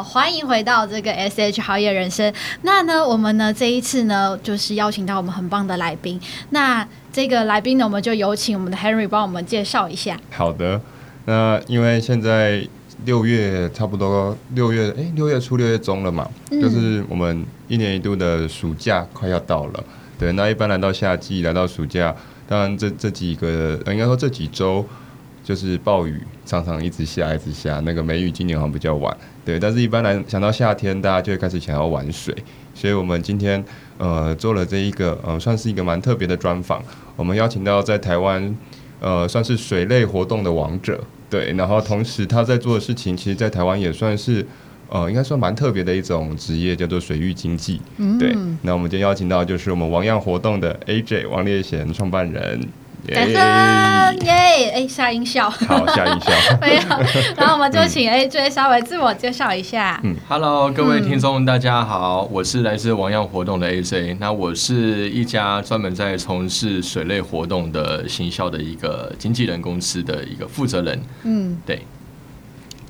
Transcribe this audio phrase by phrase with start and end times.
[0.00, 2.32] 好，欢迎回到这个 SH 好野人生。
[2.62, 6.18] 那呢，我们呢这一次呢，就是邀请到我们很棒的来宾。
[6.48, 10.18] 那这个来宾呢，我们就有请我们的 Henry 帮我们介绍一下。
[10.30, 10.80] 好的，
[11.26, 12.66] 那因为现在
[13.04, 19.84] 六月差不多六月，哎，六月初六月中了嘛，嗯，就是我们一年一度的暑假快要到了。
[20.18, 22.16] 对，那一般来到夏季，来到暑假，
[22.48, 24.82] 当然这这几个，应该说这几周。
[25.42, 27.80] 就是暴雨常常一直下，一直下。
[27.80, 29.16] 那个梅雨今年好像比较晚，
[29.50, 29.58] 对。
[29.58, 32.32] 但是一般来想到夏天，大家就会开始想要玩水。
[32.72, 33.62] 所以我们今天
[33.98, 36.82] 呃做了这一个呃算是一个蛮特别的专访。
[37.16, 38.56] 我们邀请到在台湾
[39.00, 41.52] 呃算是水类活动的王者，对。
[41.54, 44.46] 然后同时他在做的事情，其实在台湾也算是
[44.88, 47.80] 呃应该算蛮特别的一种职业，叫做水域经济。
[47.98, 48.16] 嗯。
[48.18, 48.34] 对。
[48.62, 52.60] 那我们今天邀请到就是我们王样活动的 AJ 王烈贤创办人。
[53.06, 54.70] 感恩耶！
[54.70, 56.82] 哎、欸，下音效，好，下音效， 没有。
[57.36, 60.00] 然后我们就请 AJ 稍微自我介绍一下。
[60.02, 64.16] 嗯，Hello，各位听众，大家好，我是来自王样活动的 AJ。
[64.20, 71.00] 那我是一家专门在从事水类活动的行销的一个经纪人公司的一个负责人。
[71.22, 71.80] 嗯，对。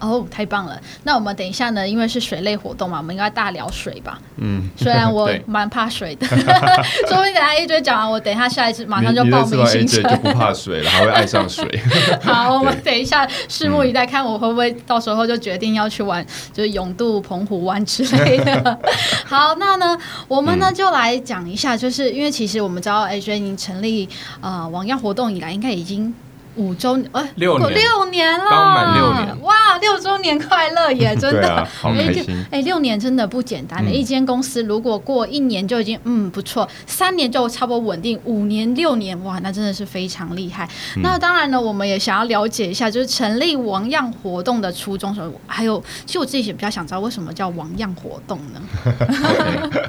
[0.01, 0.81] 哦，oh, 太棒了！
[1.05, 4.19] 那我们等一下呢，因为是水类活动嘛，我们应该大聊水吧？
[4.39, 6.39] 嗯，虽然我 蛮怕水的，对
[7.09, 11.65] 说不定等下 AJ 讲完，我等一下下一次马上就报名行程，就不怕水了，还会爱上水。
[12.23, 18.81] 好，我们等一下拭目以待，看我会不会到时候就决定要去玩，就是永渡、澎湖湾之类的。
[19.27, 24.09] 好，那呢，我们呢就来讲一下，就是因为其实我们知道 AJ 已经成立
[24.41, 26.15] 呃王漾活动以来，应该已经。
[26.57, 31.15] 五周哎，六年六年了，刚满六年，哇，六周年快乐耶！
[31.21, 32.25] 真的，啊、好开心。
[32.51, 33.91] 哎、欸，六年真的不简单的。
[33.91, 40.69] 嗯、一间公司如果过一年就已经嗯不错，三年就差不多稳定，五年六年哇，那真的是非常厉害。
[40.97, 48.61] 嗯、那当然呢，我们也想要了解一下，就是成立王样活动的初衷，还有，其实我自己也比较想知道为什么叫王样活动呢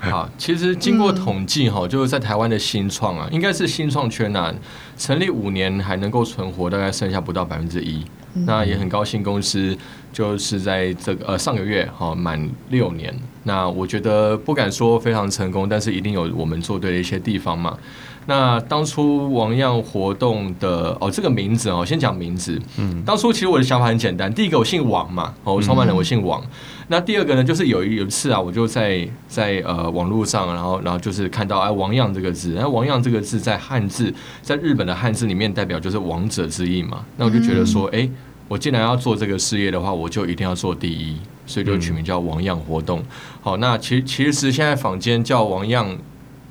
[0.10, 4.52] 好，其实经过统计哈，嗯、就是在台湾的新创啊，应该是新创圈啊。
[4.96, 8.04] 成立五年还能够存活，大概剩下不到百分之一。
[8.34, 9.76] 嗯、那也很高兴，公司
[10.10, 13.14] 就是在这个呃上个月哈满六年。
[13.44, 17.76] 那我觉得不敢说非常成功，但是一定有我们做对的一些地方嘛。
[18.24, 22.58] 那当初王样活动的哦，这个名字哦，先讲名字。
[22.78, 26.40] 嗯，当初其实我的想法很简单，第一个我姓王嘛，哦，我创办人我姓王。
[26.40, 26.46] 嗯、
[26.92, 37.02] 那第二个呢，就是有一有一次啊，我就在在呃网络上，然后然后就是看到哎王样这个字，那王样这个字在汉字，在日本的汉字里面代表就是王者之意嘛。
[37.16, 38.14] 那我就觉得说，哎、嗯，
[38.46, 41.16] 我既然要做这个事业的话，我就一定要做第一，
[41.46, 43.02] 所以就取名叫王样活动。
[43.40, 45.96] 好，那其实其实现在坊间叫王样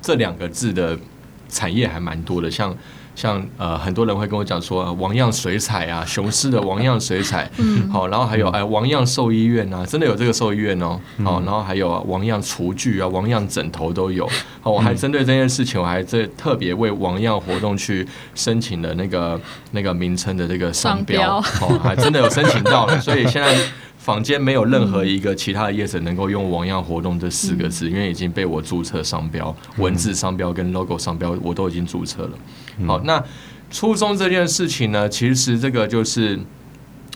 [0.00, 0.98] 这两个字的。
[1.48, 2.74] 产业还蛮多的，像
[3.14, 14.28] 像呃很多人会跟我讲说王样水彩啊，雄狮的王样水彩，嗯，好，然后还有哎王样兽医院啊，真的有这个兽医院哦，好，然后还有王样厨具啊，王样枕头都有，
[14.60, 19.40] 好，我还针对这件事情，我还在特别为王样活动去申请了那个
[19.72, 23.56] 那个名称的这个商标，哦，还真的有申请到了，所以现在。
[24.02, 32.30] 坊间没有任何一个其他的业者能够用“王样活动”这四个字，因为已经被我注册商标、文字商标跟 logo 商标，我都已经注册了。
[32.86, 33.22] 好，那
[33.70, 36.38] 初衷这件事情呢，其实这个就是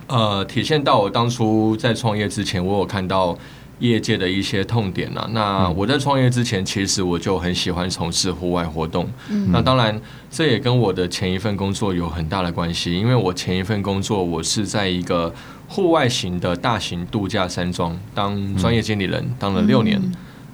[0.06, 3.36] 呃，体现到我当初在创业之前，我有看到
[3.80, 5.28] 业界的一些痛点啊。
[5.32, 9.08] 那我在创业之前，其实我就很喜欢从事户外活动。
[9.50, 10.00] 那当然，
[10.30, 15.34] 这也跟我的前一份工作有很大的关系，因为我前一份工作我是在一个。
[15.68, 20.00] 户外型的大型度假山庄当专业经理人，当了六年。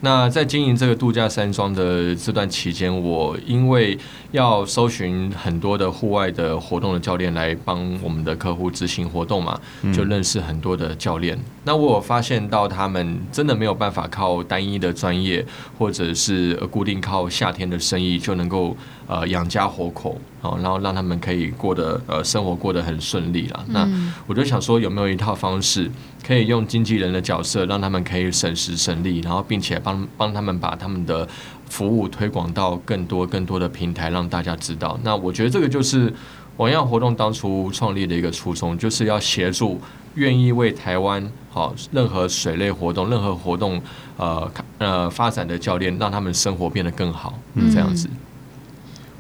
[0.05, 3.97] 那在经营这个度假山庄的这段期间，我因为
[4.33, 9.57] 要搜寻很多的户外的活动的教练来帮我们的客户执行活动嘛，
[9.95, 11.39] 就认识很多的教练。
[11.63, 15.47] 那我有发现到他们真的没有办法靠单一的专业，
[15.79, 23.65] 或者是固定靠夏天的生意就能够呃养家活口，然后让他们可以过得呃生活过得很顺利了。
[23.69, 23.89] 那
[24.27, 25.91] 我就想说，有没有一套方式
[26.27, 31.29] 可以用经纪人的角色，让他们可以省时省力，然后并且帮帮他们把他们的
[31.69, 34.99] 服务推广到更多更多的平台，让大家知道。
[35.03, 36.13] 那我觉得这个就是
[36.57, 39.81] 网样活动当初创立的一个初衷，就是要协助
[40.17, 43.81] 愿意为台湾好任何水类活动、任何活动
[44.17, 48.09] 呃呃发展的教练，让他们生活变得更好，嗯，这样子。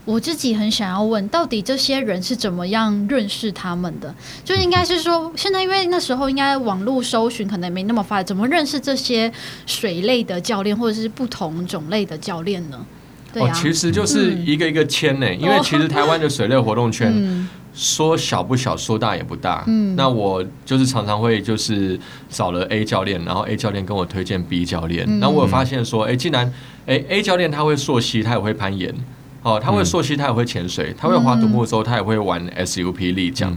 [0.04, 4.12] 我自己很想要问，到底这些人是怎么样认识他们的？
[4.44, 9.32] 就应该是说，现在因为那时候应该网络搜寻可能没那么发达，怎么认识这些
[9.64, 12.84] 水类的教练或者是不同种类的教练呢？
[13.32, 19.62] 对啊，哦，其实就是一个一个签呢，嗯，因为其实台湾的水类活动圈说小不小，说大也不大。
[19.68, 21.98] 嗯，那我就是常常会就是
[22.28, 26.52] 找了 A 教练，然后 A 教练跟我推荐 B 教练，然后我有发现说，哎，既然
[26.86, 28.92] 哎 A 教练他会溯溪，他也会攀岩。
[29.42, 33.52] 哦，他会溯溪，他也会潜水，他会划独木舟，他也会玩 SUP 立桨，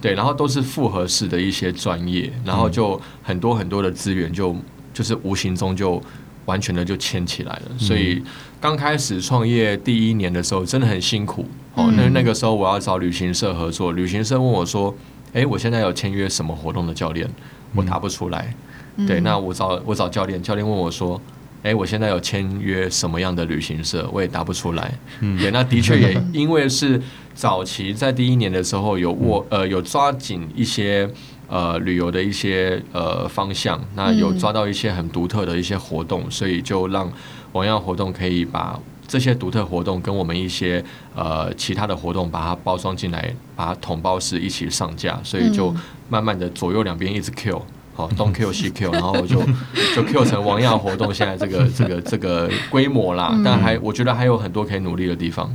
[0.00, 4.54] 对，然后都是复合式的一些专业，然后就很多很多的资源就
[4.92, 6.02] 就是无形中就
[6.44, 7.78] 完全的就牵起来了。
[7.78, 8.22] 所以
[8.60, 14.94] 刚开始创业第一年的时候真的很辛苦哦，那那个时候我要找旅行社合作，旅行社问我说
[15.32, 17.26] ：“哎，我现在有签约什么活动的教练？”
[17.74, 18.54] 我答不出来。
[19.06, 21.18] 对，那我找我找教练，教练问我说。
[21.62, 24.92] 哎，我现在有签约什么样的旅行社，我也答不出来。
[25.20, 27.00] 嗯，也，那的确也因为是
[27.34, 31.08] 早期在第一年的时候有握呃有抓紧一些
[31.48, 37.12] 呃旅游的一些呃方向，那有抓到一些很独特的一些活动，所以就让
[37.52, 40.82] 王样活动可以把这些独特活动跟我们一些
[41.14, 45.74] 呃其他的活动把它包装进来，把它统包式一起上架，所以就
[46.08, 47.60] 慢慢的左右两边一直 Q。
[47.96, 49.42] 哦，东 Q 西 Q，然后我就
[49.94, 55.54] 就 Q 成王样活动现在这个这个这个规模啦，但还我觉得还有很多可以努力的地方。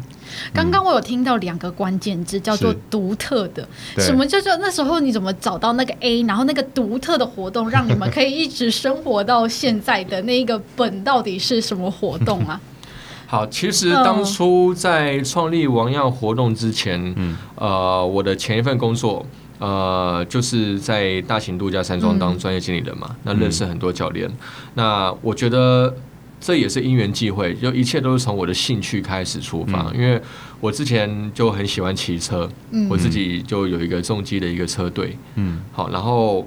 [0.54, 3.68] 刚刚我有听到两个关键字，叫做独特的。
[3.98, 12.60] 什么叫做那时候你怎么找到那个 A，然后那个独特的活动，让你们可以一直生活到现在的那一个本到底是什么活动啊？
[13.28, 19.26] 好，其实当初在创立王样活动之前，嗯，呃，我的前一份工作。
[19.58, 24.28] 呃，就是在大型度假山庄当专业经理人嘛，嗯、那认识很多教练。
[24.28, 24.34] 嗯、
[24.74, 25.96] 那我觉得
[26.42, 29.90] 这也是因缘际会，就一切都是从我的兴趣开始出发。
[29.94, 30.22] 嗯、因为
[30.60, 35.18] 我之前就很喜欢骑车，嗯、我自己就有一个重机的一个车队。
[35.36, 36.46] 嗯，好，然后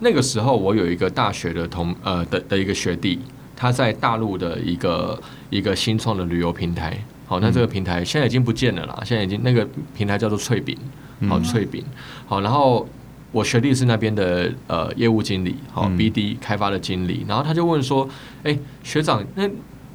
[0.00, 3.18] 那个时候我有一个大学的同呃的的一个学弟，
[3.54, 6.96] 他在大陆的一个一个新创的旅游平台。
[7.26, 10.74] 好，那这个平台现在已经不见了啦，现在已经那个平台叫做脆饼。
[11.26, 11.82] 好，脆饼。
[12.26, 12.86] 好，然后
[13.32, 17.24] 我学弟是那边的呃业务经理，好 BD 开发的经理。
[17.26, 18.08] 然后他就问说
[18.44, 19.48] ：“哎，学长，那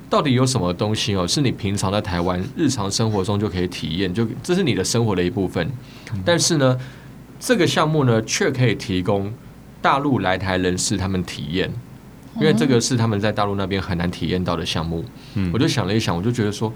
[0.10, 1.28] 到底有什么东西哦？
[1.28, 5.68] 是你平常在台湾日常生活中就可以体验，就这是你的生活的一部分。
[6.24, 6.78] 但是呢，
[7.40, 9.34] 这个项目呢，却可以提供
[9.82, 11.72] 大陆来台人士他们体验，
[12.40, 15.04] 因为这个是他们在大陆那边很难体验到的项目。
[15.34, 16.72] 嗯，我就想了一想，我就觉得说，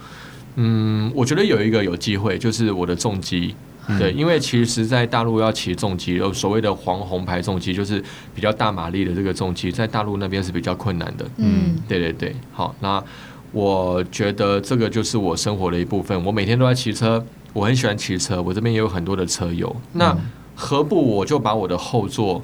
[0.56, 3.54] 嗯，我觉得有一个有机会，就是我的重机。”
[3.98, 8.04] 对，因为其实，在大陆要骑重机，有所谓的黄红牌重机，就是
[8.36, 11.26] 比较大马力的这个重机，在大陆那边是比较困难的。
[11.38, 12.36] 嗯，对对对。
[12.52, 13.02] 好，那
[13.54, 16.22] 我觉得这个就是我生活的一部分。
[16.26, 19.74] 我每天都在骑车，我很喜欢骑车，我这边也有很多的车友。
[19.94, 20.14] 那
[20.54, 22.42] 何不我就把我的后座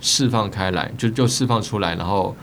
[0.00, 2.34] 释放开来，就就释放出来，然后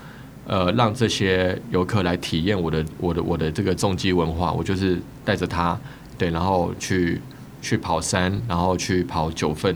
[0.45, 4.53] 呃，让这些游客来体验我的我的我的这个重机文化。
[4.53, 5.75] 我就是带着他，
[6.15, 7.19] 对，然后去。
[7.65, 9.75] 去跑山，然后去跑九份，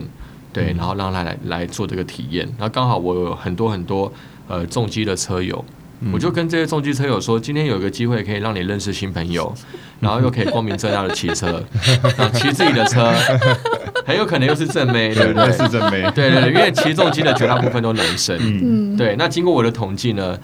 [0.52, 2.46] 对，然后让他来来做这个体验。
[2.56, 4.12] 然后刚好我有很多很多
[4.46, 5.64] 呃重机的车友，
[6.12, 9.52] 我就跟这些重机车友说，今天有一个机会可以让你认识新朋友，
[9.98, 11.60] 然后又可以光明正大的骑车，
[12.34, 13.12] 骑自己的车，
[14.06, 15.50] 很有可能又是正妹，对不对？
[15.50, 19.16] 是正妹，对对对，因为骑重机的绝大部分都男生，嗯，对。
[19.18, 20.38] 那经过我的统计呢，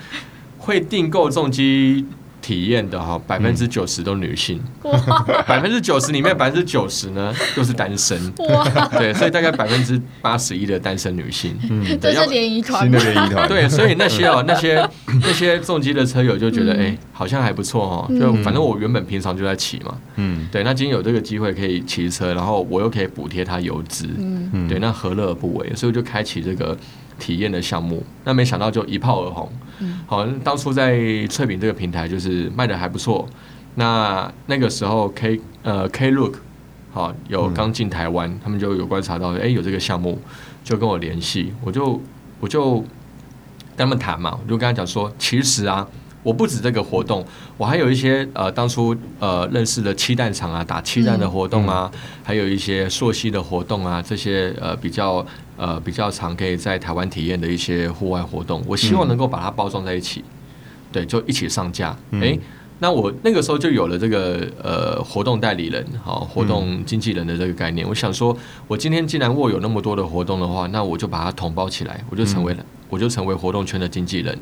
[0.58, 2.04] 会订购重机。
[2.46, 4.60] 体验的哈，百分之九十都女性，
[5.48, 8.16] 百分之九十里面百分之九十呢都是单身，
[8.50, 8.64] 哇。
[8.96, 14.88] 对，所以大概百分之八十一的单身女性，嗯，这是联谊团，新的联谊团，对，所以那些哦， 那些
[15.20, 25.74] 那些重机的车友就觉得，哎、欸，好像还不错哦，就反正我原本平常就在骑嘛，嗯，对，那今天有这个机会可以骑车，然后我又可以补贴他油资，嗯，对，那何乐而不为？
[25.74, 26.78] 所以我就开启这个
[27.18, 29.50] 体验的项目，那没想到就一炮而红。
[30.06, 33.28] 好，当初在脆饼这个平台就是卖的还不错。
[33.76, 36.34] 那那个时候 K 呃 Klook
[36.92, 40.20] 好有刚进台湾，他们就有观察到，哎、有这个项目，
[40.64, 42.00] 就跟我联系，我就
[42.40, 42.76] 我就
[43.76, 45.86] 跟他们谈嘛，我就跟他讲说，其实啊。
[46.22, 47.24] 我不止这个活动，
[47.56, 51.88] 我还有一些呃，当初呃认识的漆弹场啊，打漆弹的活动啊，
[52.24, 55.24] 还有一些溯溪的活动啊，这些呃比较
[55.56, 60.32] 呃比较常可以在台湾体验的一些户外活动，我希望能够把它包装在一起，嗯、
[60.92, 61.90] 对，就一起上架。
[62.12, 62.38] 哎、嗯，
[62.78, 67.86] 那我那个时候就有了这个呃活动代理人，好活动经纪人的这个概念。
[67.86, 68.36] 嗯、我想说，
[68.68, 74.38] 我今天既然握有那么多的活动的话，那我就把它统包起来，我就成为了，嗯、我就成为活动圈的经纪人。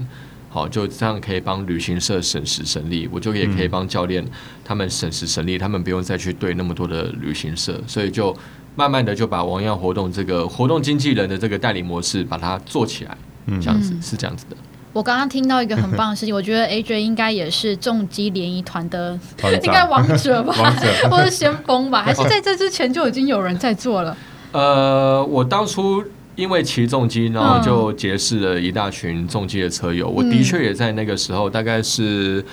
[0.54, 4.24] 好，就这样可以帮旅行社省时省力，我就也可以帮教练
[4.64, 8.32] 他们省时省力，他们不用再去对那么多的旅行社，所以就
[8.76, 13.18] 慢慢的就把王样活动这个活动经纪人的这个代理模式把它做起来，
[13.60, 14.56] 这样子是这样子的。
[14.92, 19.18] 我刚刚听到一个很 棒的事情，我觉得 AJ 应该也是重机联谊团的，
[19.60, 24.16] 应该王者吧， 者或者先锋吧，还是在这之前就已经有人在做了？
[24.52, 26.04] 呃，我当初
[26.36, 30.08] 因为骑重机，然后就结识了一大群重机的车友。
[30.08, 32.44] 嗯、我的确也在那个时候，大概是。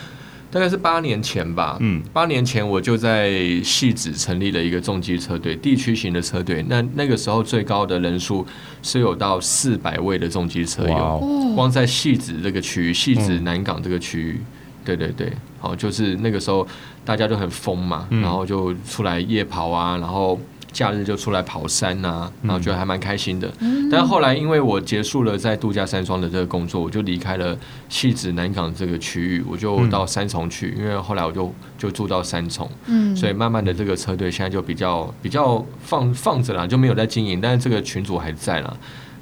[0.53, 6.61] 大概是八年前吧，嗯，八年前我就在戏子成立了一个重机车队，地区型的车队。
[6.67, 8.45] 那那个时候最高的人数
[8.83, 14.45] 是有到四百位的重机车友，哇光在戏子这个区域，戏子南港这个区域，嗯、
[14.83, 16.67] 对对对，好，就是那个时候
[17.05, 20.37] 大家都很疯嘛，嗯、然后就出来夜跑啊，然后。
[20.73, 23.51] 假日就出来跑山呐、啊，然后觉得还蛮开心的。
[23.59, 27.57] 嗯、但后来因为我结束了在度假山庄的这个工作，我就离开了
[27.89, 30.73] 戏子南港这个区域，我就到三重去。
[30.77, 37.41] 嗯、因为后来我就就住到三重，嗯，所以慢慢的这个车队现在就比较比较放放着啦，就没有在经营。
[37.41, 38.73] 但是这个群主还在啦，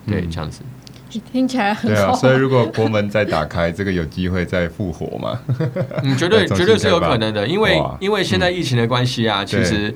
[0.06, 0.62] 对，这样子
[1.32, 2.01] 听起来很好。
[2.01, 5.39] 对啊，所以如果国门再打开，这个有机会再复活嘛？
[6.03, 9.96] 嗯，绝对 绝对是有可能的，因为因为现在疫情的关系啊，嗯、其实。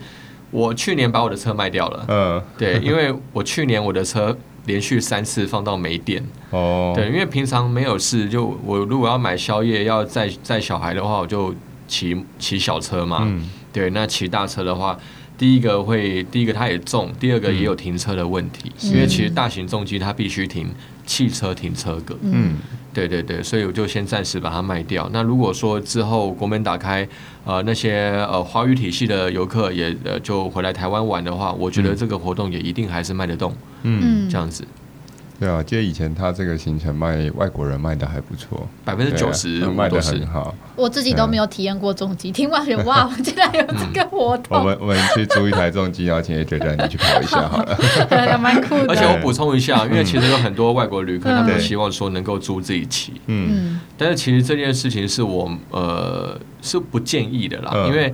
[0.54, 11.54] 我去年把我的车卖掉了，嗯，对，因为我去年我的车连续三次放到没电，哦，对，因为平常没有事，就我如果要买宵夜要载载小孩的话，我就
[11.88, 14.96] 骑骑小车嘛，嗯，对，那骑大车的话，
[15.38, 20.70] 第一个会，第一个它也重，第二个也有停车的问题，嗯，因为其实大型重机它必须停
[21.06, 22.58] 汽车停车格，嗯。
[22.94, 25.10] 对对对，所以我就先暂时把它卖掉。
[25.12, 27.08] 那如果说之后国门打开，
[27.44, 33.54] 呃，那些呃华语体系的游客也呃就回来台湾玩的话，我觉得这个活动也一定还是卖得动。
[33.82, 34.64] 嗯，这样子。
[35.40, 40.56] 对啊，记得以前他这个行程卖外国人卖的还不错，百分之九十卖的很好。
[40.76, 44.58] 我自己都没有体验过重机，听完觉得哇， 竟然有这个活动。
[44.58, 48.86] 我们我们去租一台重机，然后请 AJ 带你去跑一下好了，蛮酷的。
[48.88, 58.14] 而且我补充一下，因为其实有很多外国旅客，他们希望说能够租自己骑，嗯，但是其实这件事情是我呃是不建议的啦，因为。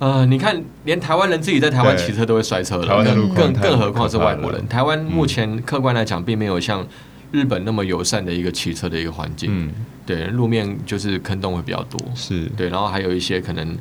[0.00, 4.66] 呃，你看，连台湾人自己在台湾骑车都会摔车了，更更更何况是外国人。
[4.68, 6.84] 台湾目前客观来讲，并没有像
[7.30, 9.50] 日本那么友善的一个骑车的一个环境。
[9.52, 9.70] 嗯，
[10.04, 13.76] 对，路面就是坑洞会比较多，是对，然后还有一些可能，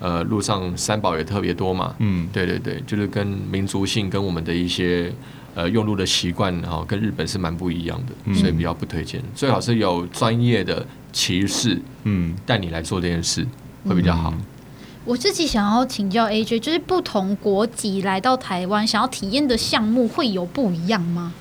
[0.00, 1.94] 呃，路上三宝也特别多嘛。
[1.98, 5.12] 嗯，对对对，就是跟民族性跟我们的一些
[5.54, 9.22] 呃用路的习惯，然后跟日本是蛮不一样的，所以比较不推荐。
[9.34, 13.46] 最好是有专业的骑士，嗯，带你来做这件事
[13.86, 14.32] 会比较好。
[15.08, 21.32] 我自己想要请教 AJ，就是不同国籍来到台湾，想要体验的项目会有不一样吗？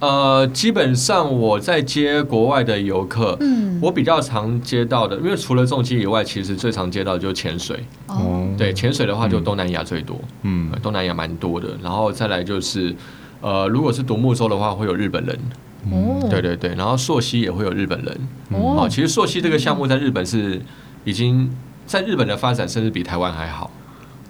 [0.00, 7.82] 呃，基本上我在接国外的游客，嗯，我比较常接到的，因为除了重机以外，其实最常接到的就是潜水。
[8.08, 12.94] 哦，对，潜水的话就东南亚最多，嗯，东南亚蛮多的，然后再来就是，
[13.40, 15.38] 呃，如果是独木舟的话，会有日本人。
[15.90, 18.28] 哦，对对对，然后溯溪也会有日本人。
[18.50, 20.60] 哦，其实溯溪这个项目在日本是
[21.04, 21.50] 已经。
[21.90, 23.68] 在日本的发展甚至比台湾还好，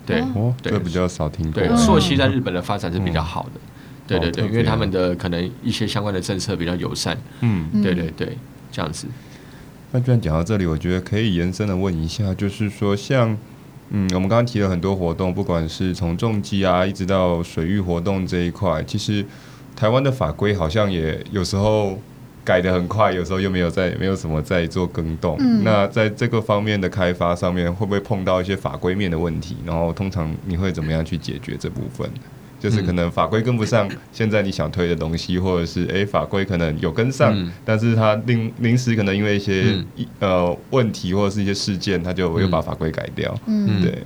[0.06, 0.24] 对，
[0.62, 1.62] 对，比较少听过。
[1.62, 3.60] 对，溯溪在日本的发展是比较好的，
[4.06, 8.38] 对对对，因为他们的可能一些相关的政策比较友善，嗯，对对对，
[8.72, 9.06] 这样子。
[9.92, 13.36] 那既然讲到这里，我觉得可以延伸的问一下，就是说，像，
[13.90, 19.22] 嗯，我们刚刚提了很多活动，不管是从重机啊，一直到水域活动这一块，其实
[19.76, 22.00] 台湾的法规好像也有时候。
[22.44, 25.36] 改的很快，有时候又没有在没有什么在做更动。
[25.40, 29.56] 嗯、那在这个方面的开发上面，会不会碰到一些法规面的问题？
[29.64, 32.08] 然后通常你会怎么样去解决这部分？
[32.58, 39.64] 就是可能法规跟不上现在你想推的东西，或者是诶、欸、法规可能有跟上，嗯、但是它临临时可能因为一些、
[39.96, 43.34] 嗯、呃问题或者是一些事件，他就又把法规改掉。
[43.46, 44.02] 嗯，对。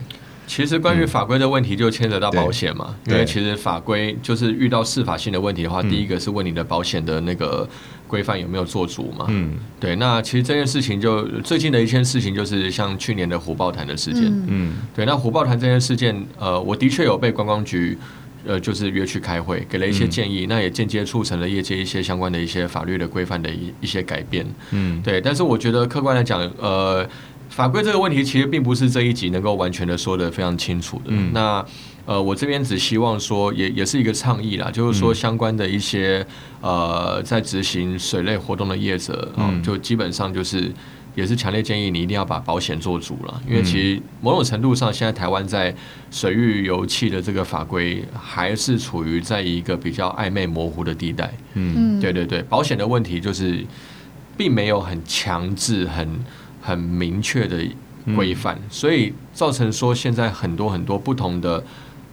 [0.46, 2.94] 其实关于法规的问题，就牵扯到保险嘛。
[3.06, 7.66] 因为其实法规就是遇到司法性的问题的话，第一个是问你的保险的那个
[8.14, 9.26] 规范有没有做足嘛。
[9.28, 9.96] 嗯，对。
[9.96, 14.24] 那其实这件事情就最近的一件事情，就是像去年的虎豹潭的事件。
[14.46, 15.04] 嗯，对。
[15.04, 17.98] 那虎豹潭这件事件，呃，我的确有被观光局
[18.46, 20.46] 呃，就是约去开会，给了一些建议。
[20.46, 24.46] 那也间接促成了业界一些相关的一些法律的规范的一一些改变。
[24.70, 25.20] 嗯，对。
[25.20, 27.04] 但是我觉得客观来讲，呃。
[27.54, 31.04] 法规这个问题其实并不是这一集能够完全的说的非常清楚的。
[31.06, 31.64] 嗯、那
[32.04, 36.26] 呃，我这边只希望说也，也也是一个倡议啦，就是说相关的一些
[36.60, 40.68] 呃，在执行水类活动的业者啊，嗯、就基本上就是
[41.14, 45.72] 也是强烈建议你一定要把保险做足了，因为其实某种程度上，现在台湾在
[46.10, 51.32] 水域油气的这个法规还是处于在一个比较暧昧模糊的地带。
[51.54, 53.64] 嗯，对对对，保险的问题就是
[54.36, 56.18] 并没有很强制、很
[56.64, 57.62] 很明确的
[58.16, 61.62] 规范，所以造成说现在很多很多不同的。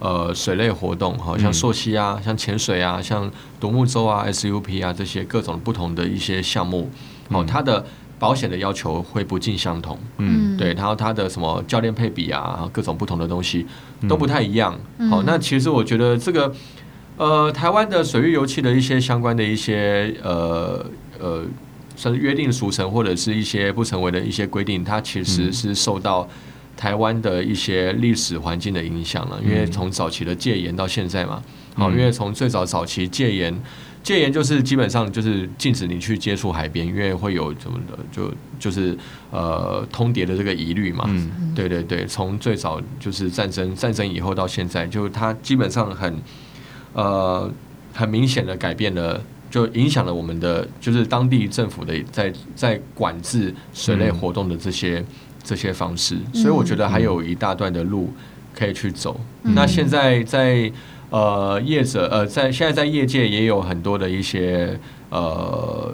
[0.04, 3.30] 呃，水类活动，好像溯溪啊，嗯、像潜水啊，像
[3.60, 6.90] 独木舟啊、SUP 啊这些各种不同的一些项目，
[7.28, 7.86] 哦，它的
[8.18, 13.64] 保险的要求会不尽相同，嗯，对，然后它的什么教练配比啊，各种不同的东西
[14.08, 14.72] 都不太一样。
[15.08, 16.52] 好、嗯，那其实我觉得这个，
[17.16, 20.84] 呃，台湾的水域油气的一些相关的一些呃
[21.20, 21.44] 呃，
[22.02, 26.28] 算是约定俗成或者是一些不成为的一些规定，它其实是受到。
[26.74, 31.40] 台湾的一些历史环境的影响了，因为从早期的戒严到现在嘛，
[31.76, 33.54] 好，因为从最早早期戒严，
[34.02, 38.96] 戒严就是基本上就是禁止你去接触海边，因为会有什么的，就就是
[39.30, 41.08] 呃通牒的这个疑虑嘛，
[41.54, 46.16] 对对对，从最早就是战争，战争以后到现在，就它基本上很
[46.94, 47.48] 呃
[47.92, 55.04] 很明显的改变了，就影响了我们的就是当地政府的在在管制水类活动的这些。
[55.44, 58.12] 这些方式，所以我觉得还有一大段的路
[58.54, 59.20] 可以去走。
[59.42, 60.70] 嗯、那现在在
[61.10, 64.78] 呃业者呃在现在在业界也有很多的一些
[65.10, 65.92] 呃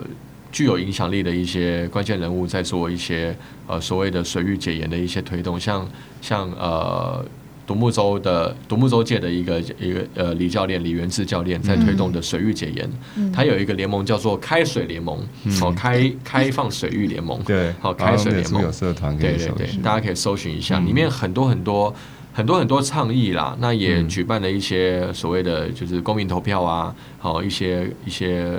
[0.53, 3.35] 具有影响力的一些关键人物在做一些
[3.67, 5.89] 呃所谓的水域解严的一些推动，像
[6.21, 7.25] 像呃。
[7.69, 15.19] 独木舟的独木舟界的一个一个呃李教练李元志教练在推动的水域解严，嗯、他有一个联盟叫做开水联盟，
[15.61, 18.63] 好、嗯、开开放水域联盟，对，好开水联盟。
[18.63, 21.95] 有社团，对对对，大家可以搜寻一下，嗯、里面很多很多
[22.33, 28.59] 很多很多倡议啦，那也举办了一些所谓的就是公民投票啊，好一些一些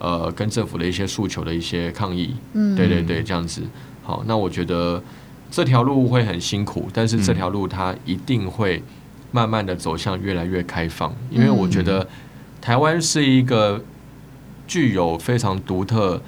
[0.00, 3.62] 呃跟政府的一些诉求的一些抗议，嗯，对对对，这样子，
[4.02, 5.00] 好，那我觉得。
[5.50, 8.82] 这条路会很辛苦，但是这条路它一定会
[9.32, 12.06] 慢慢的走向越来越开放，因为我觉得
[12.60, 13.82] 台湾是一个
[14.66, 16.22] 具有非常独特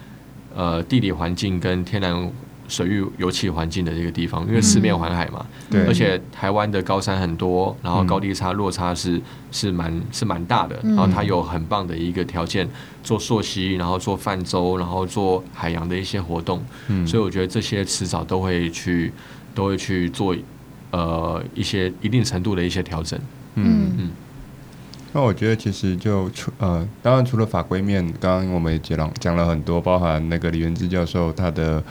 [0.55, 2.31] 呃地理环境跟天然。
[2.73, 12.67] 水域油气环境的这个地方，因为四面环海嘛，对，而且台湾的高山很多，然后高低差落差是是蛮是蛮大的，然后它有很棒的一个条件
[13.03, 19.13] 做溯溪，然后做泛舟，然后做海洋的一些活动，嗯所以我觉得这些迟早都会去
[19.55, 20.35] 都会去做
[20.93, 23.21] 呃一些一定程度的一些调整，
[23.57, 24.11] 嗯嗯。
[25.13, 31.85] 那我觉得其实就除呃，当然除了法规面，刚刚我们也讲了讲了很多，包含那个李元志教授他的。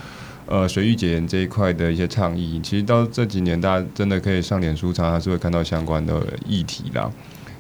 [0.52, 7.10] 呃，水域解严这一块的一些倡议，其实到这几年，大家真的可以上脸书查，还是会看到相关的议题啦，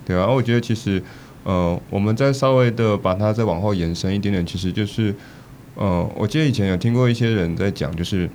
[0.05, 1.01] 对啊，我觉得其实，
[1.45, 5.15] 呃，我们再稍微的把它再往后延伸一点点，其实就是，
[5.75, 8.29] 呃，我记得以前有听过一些人在讲，就是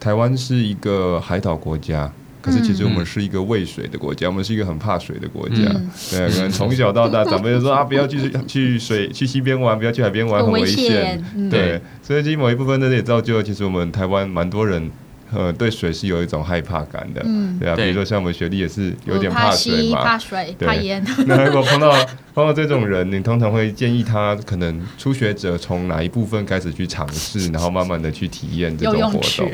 [0.00, 2.12] 台湾是一个海岛国家。
[2.40, 5.56] 可是其实我们是一个畏水的国家，我们是一个很怕水的国家。
[5.66, 11.22] 嗯、对，可能从小到大，长辈就说啊，不要去去水去溪边玩，不要去海边玩，很危险。
[11.36, 14.90] 嗯、对，所以其实某一部分呢也造就了，其实我们台湾蛮多人。
[15.32, 21.04] 呃，对水是有一种害怕感的，嗯，对啊，比如说像我们学弟也是有点怕水嘛，怕水，怕盐。
[21.26, 21.92] 那如果碰到
[22.34, 29.48] 碰到这种人，你通常会建议他，可能初学者从哪一部分开始去尝试，然后慢慢的去体验这种活动。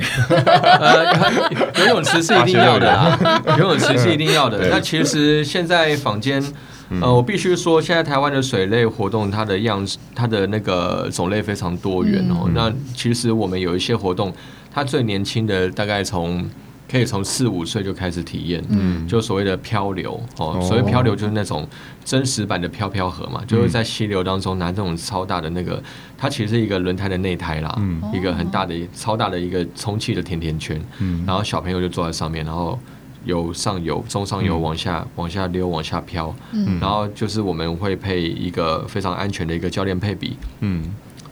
[1.79, 4.69] 游泳池是一定要的啊，游泳池是一定要的。
[4.71, 6.43] 那其实现在坊间，
[7.03, 12.49] 呃，我必须说，现在台湾的水类活动，它的样式，它的那个种类非常多元哦。
[12.55, 14.33] 那其实我们有一些活动。
[14.77, 16.47] 他最年轻的大概从
[16.87, 21.67] 可以从四五岁就开始体验，嗯，就所谓的漂流哦，所谓漂流就是那种
[22.05, 25.83] 真实版的漂漂河嘛，就是在溪流当中拿这种超大的那个，
[26.19, 32.79] 它其实是一个轮胎的内胎啦，嗯，一个很大的超大的一个充气的甜甜圈，嗯，然后小朋友就坐在上面，然后
[33.25, 40.85] 由上游、中上游往下往下溜、往下漂，嗯，然后就是我们会配一个非常安全的一个教练配比，嗯。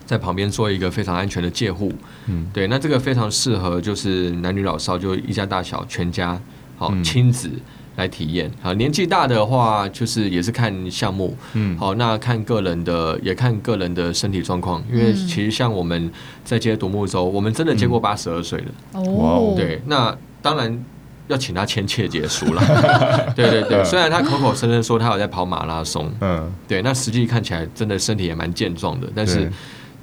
[0.05, 1.91] 在旁边做一个非常安全的介护，
[2.27, 6.39] 嗯，对，那这个非常适合就是男女老少就一家大小全家
[6.77, 7.49] 好亲子
[7.95, 8.51] 来体验。
[8.61, 8.71] 好。
[8.75, 16.11] 年纪大的话就是也是看项目，嗯，好，那看个人的也看个人的身体状况，因为其实像我们
[16.43, 20.85] 在接独木舟，我们真的接过八十二岁的哦，对，那当然
[21.27, 22.61] 要请他签切结束了，
[23.35, 29.51] 对对对，虽然他口口声声说他有在跑马拉松，嗯，对，那实际看起来真的身体也蛮健壮的，但是。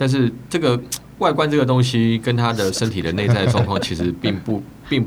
[0.03, 0.77] 但是这个
[1.19, 5.07] 外观这个东西跟他的身体的内在状况其实 并不并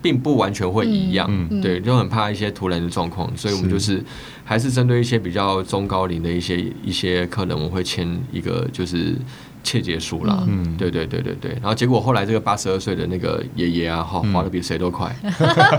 [0.00, 4.02] 并不完全会一样，嗯、对，就很怕一些突然的状况，所以我们就是
[4.42, 9.14] 还是针对一些比较中高龄的一些一些客人，我会签一个就是
[9.62, 10.42] 切结书啦。
[10.48, 11.50] 嗯，对对对对对。
[11.60, 15.14] 然后结果后来这个八十二岁的那个爷爷啊，哈，滑的比谁都快。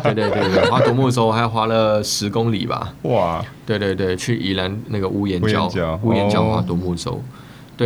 [0.03, 2.93] 对对对对，滑独木舟还滑了十公里吧。
[3.01, 3.43] 哇！
[3.65, 7.19] 对对对，去宜兰那个屋檐礁，屋檐礁滑独木舟。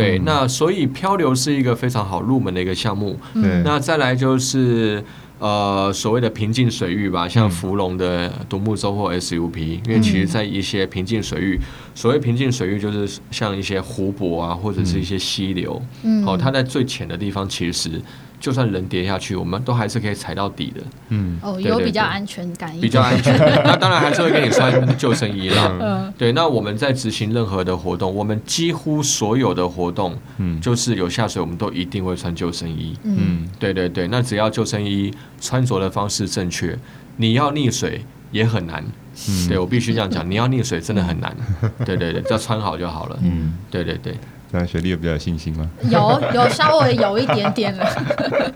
[0.00, 3.18] 对，那所以漂流是一个非常好入门的一个项目。
[3.34, 5.02] 对，那再来就是。
[5.38, 11.60] 呃，所谓的平静水域吧，像福隆的独木舟或 SUP，因为其实，在一些平静水域，
[11.94, 18.00] 所谓平静水域就是像一些湖泊啊，或者是一些溪流，嗯，哦，它在最浅的地方，其实。
[18.38, 20.80] 就算人跌下去，我们都还是可以踩到底的。
[21.08, 23.36] 嗯，哦，有比较安全感一点，比较安全。
[23.64, 25.76] 那当然还是会给你穿救生衣啦。
[25.80, 26.32] 嗯，对。
[26.32, 32.96] 那我们在执行任何的活动，我们几乎所有的活动，嗯，就是有下水，我们都一定会穿救生衣。
[33.04, 34.06] 嗯，对对对。
[34.08, 36.78] 那只要救生衣穿着的方式正确，
[37.16, 38.84] 你要溺水也很难。
[39.28, 41.34] 嗯，对我必须这样讲，你要溺水真的很难。
[41.86, 43.18] 对对对，只要穿好就好了。
[43.22, 44.14] 嗯，对对对。
[44.52, 45.68] 那学历有比较有信心吗？
[45.90, 47.86] 有，有稍微有一点点了。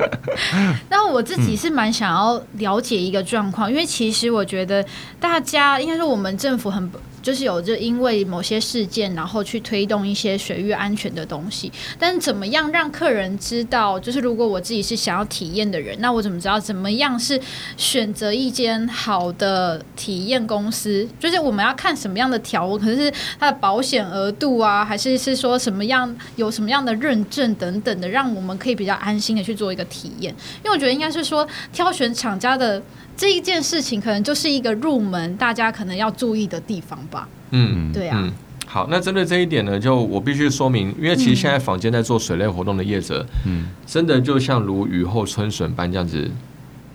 [0.88, 4.85] 那我自己是蛮想要了解一个状况，因为其实我觉得
[5.18, 6.90] 大家应该说我们政府很。
[7.22, 11.70] 就是有就因为某些事件，然后去推动一些水域安全的东西。
[11.98, 13.98] 但是怎么样让客人知道？
[14.00, 17.40] 就是如果我自己是想要体验的人，那我怎么知道怎么样是
[17.76, 21.09] 选择一间好的体验公司？
[21.18, 30.35] 就是我们要看什么样的条文，可是它的保险额度啊，还是是说什么样有什么样的认证等等的，让我们可以比较安心的去做一个体验。
[30.64, 32.83] 因为我觉得应该是说挑选厂家的。
[33.20, 37.28] 这一件事情可能就是一个入门，大家可能要注意的地方吧。
[37.50, 38.16] 嗯，对啊。
[38.18, 38.33] 嗯，
[38.66, 46.30] 好，那针对这一点呢，就我必须说明，因为其实现在坊间在做水类活动的业者，嗯，真的就像如雨后春笋般这样子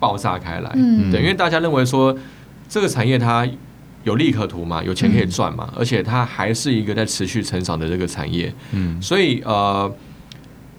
[0.00, 0.72] 爆炸开来。
[0.74, 2.12] 嗯，对，因为大家认为说
[2.68, 3.48] 这个产业它
[4.02, 8.52] 有利可图嘛，有钱可以赚嘛，嗯，而且它还是一个在持续成长的这个产业。
[8.72, 9.88] 嗯，所以呃，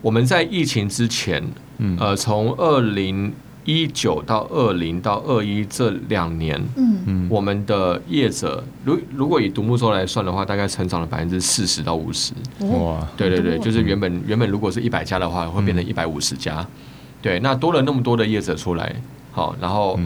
[0.01, 1.41] 我们在疫情之前，
[1.77, 3.31] 嗯，呃，从二零。
[3.67, 12.31] 一九到二零到二一这两年，嗯嗯，我们的业者，如如果以独木舟来算的话，大概成长了百分之四十到五十。
[12.61, 16.65] 哇，对对对，就是原本原本如果是一百家的话，会变成一百五十家。
[17.21, 18.95] 对，那多了那么多的业者出来，
[19.33, 19.99] 好，然后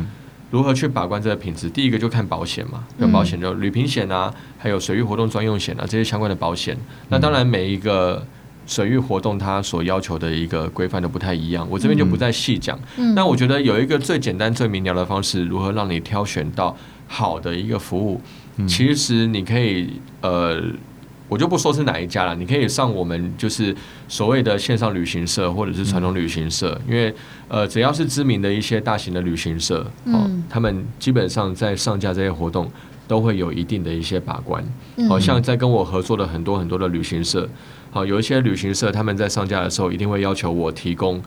[0.49, 1.69] 如何去把关这个品质？
[1.69, 6.75] 第一个就看保险嘛，有保险就旅平险啊，还有水域活动专用险啊，这些相关的保险。
[7.09, 8.25] 那当然每一个。
[8.67, 12.79] 水域活动它所要求的一个规范都不太一样，我这边就不再细讲。
[13.15, 16.75] 那、嗯、我觉得有一个最简单、最明了的方式，如何让你挑选到
[17.07, 18.21] 好的一个服务？
[18.57, 19.89] 嗯、其实你可以，
[20.21, 20.61] 呃，
[21.27, 23.75] 我就不说是哪一家了，你可以上我们就是
[24.07, 27.13] 所谓的线上旅行社或者是传统旅行社，嗯、因为
[27.47, 32.71] 呃，只要是知名的一些大型的旅行社，哦，嗯、他们基本上在上架这些活动
[33.07, 34.63] 都会有一定的一些把关。
[35.09, 37.49] 好、嗯、像在跟我合作的很多很多的旅行社。
[37.91, 41.21] 好，有一些旅行社他们在上架的时候，一定会要求我提供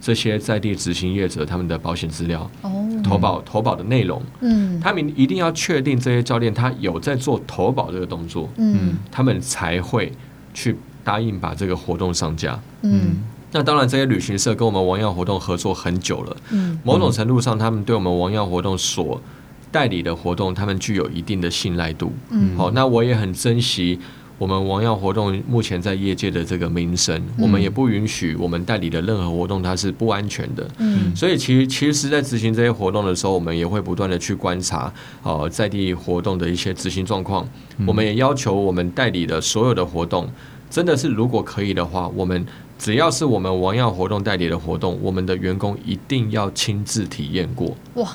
[0.00, 10.10] 这些在地执行业者他们的保险资料，哦，投保投保的内容，嗯，他们一定要确定这些教练他有在做投保这个动作，嗯，他们才会
[10.54, 13.16] 去答应把这个活动上架，嗯，
[13.52, 19.20] 那当然这些旅行社跟我们王耀活动合作很久了，嗯，某种程度上他们对我们王耀活动所
[19.70, 23.98] 代理的活动，他们具有一定的信赖度，嗯，好，那我也很珍惜。
[24.38, 30.68] 我们王耀活动目前在业界的这个名声，我们也不允许我们代理的任何活动它是不安全的。
[30.78, 37.48] 嗯，所以其实其实，在执行这些活动的时候，我们也会不断的去观察，呃，在地活动的一些执行状况。
[37.86, 40.28] 我们也要求我们代理的所有的活动，
[40.68, 42.44] 真的是如果可以的话，我们
[42.78, 47.74] 只要是我们王耀活动代理的活动，我们的员工一定要亲自体验过。
[47.94, 48.14] 哇！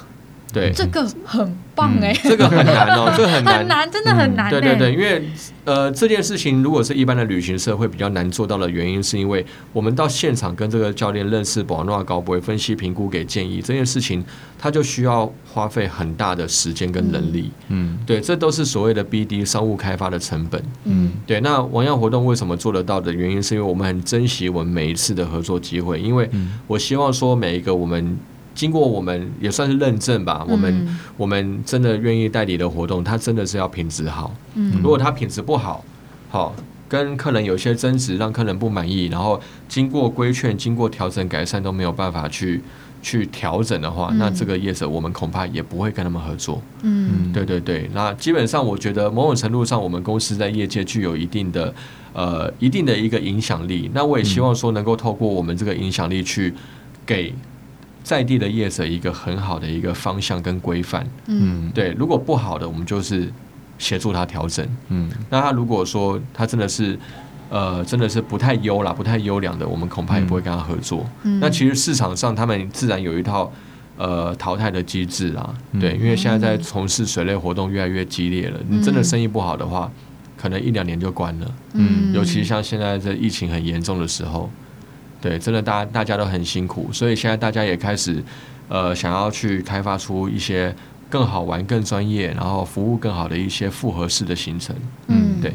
[0.54, 4.52] 对，这个很棒哎、欸，这个很难哦，这个很难， 很难，真的很难、欸。
[4.52, 5.24] 对对对，因为
[5.64, 14.24] 呃，这件事情如果是一般的旅行社会比较难做到的原因，是因为我们到现场跟这个教练认识，保诺高不会分析、评估、给建议，这件事情
[14.60, 17.52] 他就需要花费很大的时间跟能力。
[17.70, 20.62] 嗯，对，这都是所谓的 BD 商务开发的成本。
[20.84, 21.40] 嗯，对。
[21.42, 26.30] 那王样活动为什么做得到的原因，是因为我们很珍惜我们每一次的合作机会，因为
[26.68, 28.18] 我希望说每一个我们。
[28.54, 34.34] 经过我们也算是认证吧，我们、嗯、我们真的愿意代理的活动，它真的是要品质好。
[34.56, 35.84] 嗯，如果它品质不好，
[36.30, 36.54] 好
[36.90, 42.62] 跟客人有些争执，让客人不满意，然后经过规劝、经过调整、改善都没有办法去
[43.02, 46.62] 去调整的话，嗯、那这个业者我们恐怕也不会跟他们合作。
[46.82, 47.90] 嗯，对对对。
[47.94, 51.74] 那基本上我觉得某种程度上，我们公司在业界具有一定的
[52.12, 53.90] 呃一定的一个影响力。
[53.94, 56.54] 那我也希望说，能够透过我们这个影响力去
[57.06, 57.34] 给。
[58.04, 61.92] 在地的业者一个很好的一个方向跟规范，嗯，对。
[61.92, 63.32] 如果不好的，我们就是
[63.78, 65.10] 协助他调整，嗯。
[65.30, 66.98] 那他如果说他真的是
[67.50, 71.06] 呃，真的是不太优啦，不太优良的，我们恐怕也不会跟他合作。
[71.24, 73.52] 嗯、那其实市场上他们自然有一套
[73.98, 79.92] 呃淘汰的机制啦，嗯、对，因为现在在从事水类活动越来越激烈了，嗯、你真的生意不好的话，
[80.38, 81.52] 可能一两年就关了。
[81.74, 84.50] 嗯，尤其像现在这疫情很严重的时候，
[85.22, 88.24] 对，真的大家大家都很辛苦，所以现在大家也开始
[88.68, 90.76] 呃想要去开发出一些
[91.10, 94.76] 更好玩、更专业，然后服务更好的一些复合式的行程。
[95.08, 95.54] 嗯，对。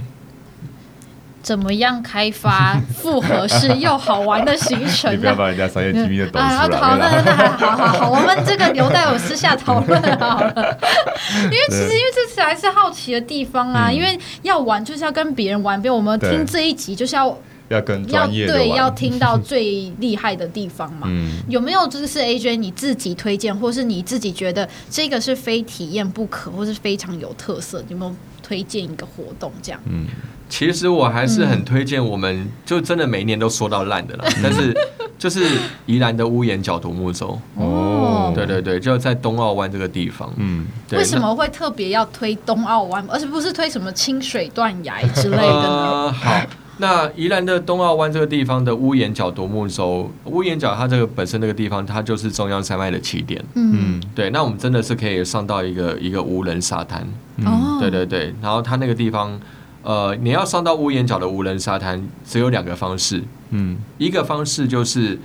[1.42, 5.11] 怎么样开发 复合式又好玩的行程？
[5.14, 6.57] 你不要把人家商业机密的抖出来。
[6.57, 10.79] 啊，好，那那好好好，我们这个留待我私下讨论好了。
[11.44, 17.29] 因为其实因为这次还是好奇的地方啊，因为要玩就是要跟别人玩，比如我们听这一集就是要
[17.68, 21.07] 要跟专业对要听到最厉害的地方嘛。
[21.11, 27.83] 嗯，有没有就是 AJ 你自己推荐，或是你自己觉得这个是非体验不可，或是非常有特色？
[27.88, 29.81] 有没有推荐一个活动这样？
[29.87, 30.07] 嗯。
[30.48, 34.24] 其实我还是很推荐，我们就真的每一年都说到烂的了。
[34.40, 34.72] 但是
[35.18, 35.44] 就是
[35.87, 40.33] 宜兰的屋檐角独木舟哦，对对对，就在东澳湾这个地方。
[40.37, 46.05] 嗯，为什么会特别要推东澳湾，而且不是推什么清水断崖之类的呢？
[46.05, 46.46] 呃，好，
[46.78, 53.42] 那宜兰的东澳湾这个地方的屋檐角独木舟，屋檐角它这个本身那个地方，它就是中央山脉的起点。
[53.54, 57.06] 嗯，对，那我们真的是可以上到一个一个无人沙滩。
[57.44, 59.38] 哦，对对对，然后它那个地方。
[59.82, 63.22] 呃，你要上到屋檐角的无人沙滩，只有两个方式。
[63.50, 65.16] 嗯，一个方式就是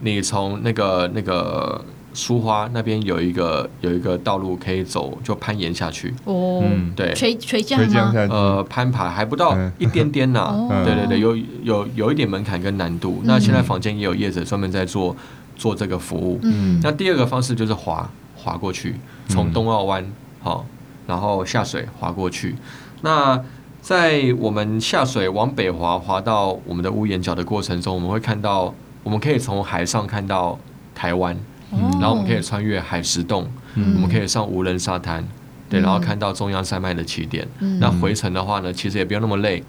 [0.00, 1.84] 你从那个那个
[2.16, 6.14] 苏花那边有一个有一个道路可以走，就攀岩下去。
[6.24, 8.12] 哦，嗯、对，垂垂降吗？
[8.30, 10.68] 呃，攀爬还不到一点点呐、啊。
[10.70, 13.18] 嗯、对对对，有有有一点门槛跟难度。
[13.20, 15.14] 嗯、那现在房间也有业者专门在做
[15.56, 16.40] 做这个服务。
[16.42, 18.94] 嗯，那第二个方式就是滑滑过去，
[19.28, 20.02] 从东澳湾
[20.40, 20.64] 好，
[21.06, 22.54] 然后下水滑过去。
[23.02, 23.38] 那
[23.82, 30.58] 在我们下水往北滑，滑到我们的屋檐角的过程中，我们会看到，我们可以从海上看到
[30.94, 31.36] 台湾，
[31.72, 35.26] 嗯、然后我们可以穿越海石洞，嗯、我们可以上无人沙滩，
[35.68, 37.46] 对，然后看到中央山脉的起点。
[37.60, 39.62] 嗯、那回程的话呢，其实也不用那么累，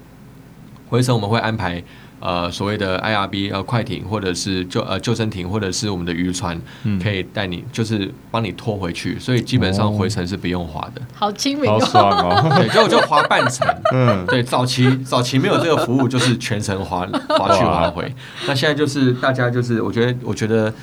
[0.88, 1.82] 回程我们会安排。
[2.20, 11.02] 呃，所谓的 IRB 呃快艇，或者是救呃救生艇，或者是我们的渔船，嗯、可以带你，就是帮你拖回去，所以基本上回程是不用划的。
[11.14, 12.50] 好亲民哦，好爽哦！
[12.58, 13.64] 对，就就划半程。
[13.94, 18.12] 嗯，对，早期早期没有这个服务，就是全程划划去划回。
[18.48, 20.74] 那现在就是大家就是，我觉得我觉得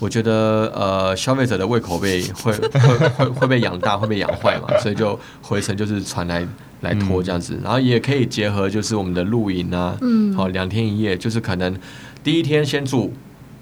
[0.00, 6.44] 我觉得呃，消费者的胃口被会 会会会被养大，会被养坏嘛， 所以就回程就是船来。
[6.82, 10.32] 来拖这样子，然后也可以结合就是我们的露营啊，嗯。
[10.34, 11.76] 好两天一夜，就是可能
[12.24, 13.12] 第一天先住，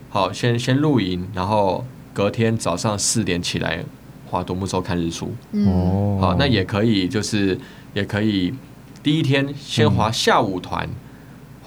[0.09, 3.85] 好先先露营，然后隔天早上四点起来
[4.31, 5.35] 划独木舟看日出，
[5.66, 7.59] 哦，好那也可以就是
[7.92, 8.55] 也可以
[9.03, 10.88] 第一天先划下午团，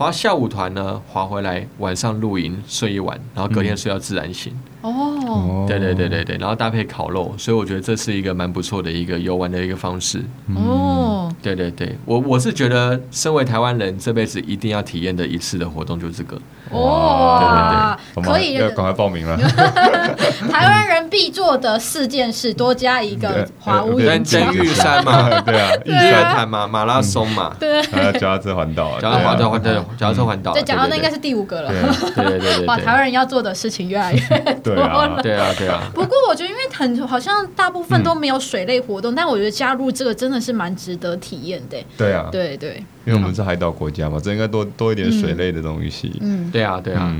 [0.01, 4.51] 划下午团呢划回来晚上露营睡一晚，然后隔天睡到自然醒。
[4.81, 10.23] 哦，对对对对对，然后搭配烤肉，所以我觉得这是一个蛮不错的一个游玩的一个方式。
[10.55, 16.37] 哦，对对对，我我是觉得身为台湾人，这辈子一定要体验的一次的活动就是这个。
[16.71, 19.37] 哇，对对对，可以，要赶快报名了。
[20.49, 30.53] 台湾人必做的四件事，多加一个华屋檐登玉山嘛， 对啊，玉山潭嘛，马拉松嘛，对，还有脚踏车环岛，脚踏环岛环对，脚踏车环岛。
[30.53, 31.71] 对，讲到那应该是第五个了。
[32.15, 34.19] 对对对对，哇，台湾人要做的事情越来越
[34.75, 34.83] 多。
[34.83, 35.91] 对啊， 对啊，对啊。
[35.93, 41.77] 不过我觉得，因为很好像大部分都没有水类活动，但我觉得加入这个真的是蛮值得体验的。
[41.97, 46.11] 对啊，对对，因为我们是海岛国家嘛，这应该多多一点水类的东西。
[46.21, 47.15] 嗯，对啊，对啊。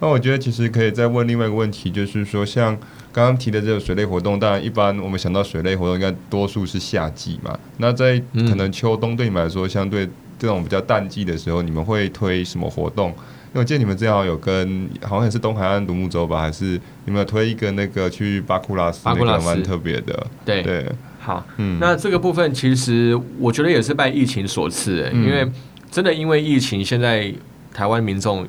[0.00, 2.76] 那我觉得其实可以再问另外一个问题，就是说，像
[3.12, 7.56] 刚刚提的这个水类活动，当然一般我们想到水类活动，应该多数是夏季嘛。
[7.76, 10.08] 那在可能秋冬对你们来说，相对
[10.40, 13.14] 这种比较淡季的时候，你们会推什么活动？
[13.52, 20.26] 因为我记得你们之前好有跟，好像也是东海岸独木舟吧，还是你们有推一个那个去巴库拉斯，那个蛮特别的。
[20.44, 20.62] 对。
[20.62, 25.46] 对，好，嗯，那这个部分其实我觉得也是拜疫情所赐，嗯、因为
[25.90, 27.32] 真的因为疫情，现在
[27.74, 28.46] 台湾民众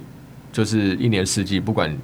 [0.52, 1.98] 就是一年四季，不管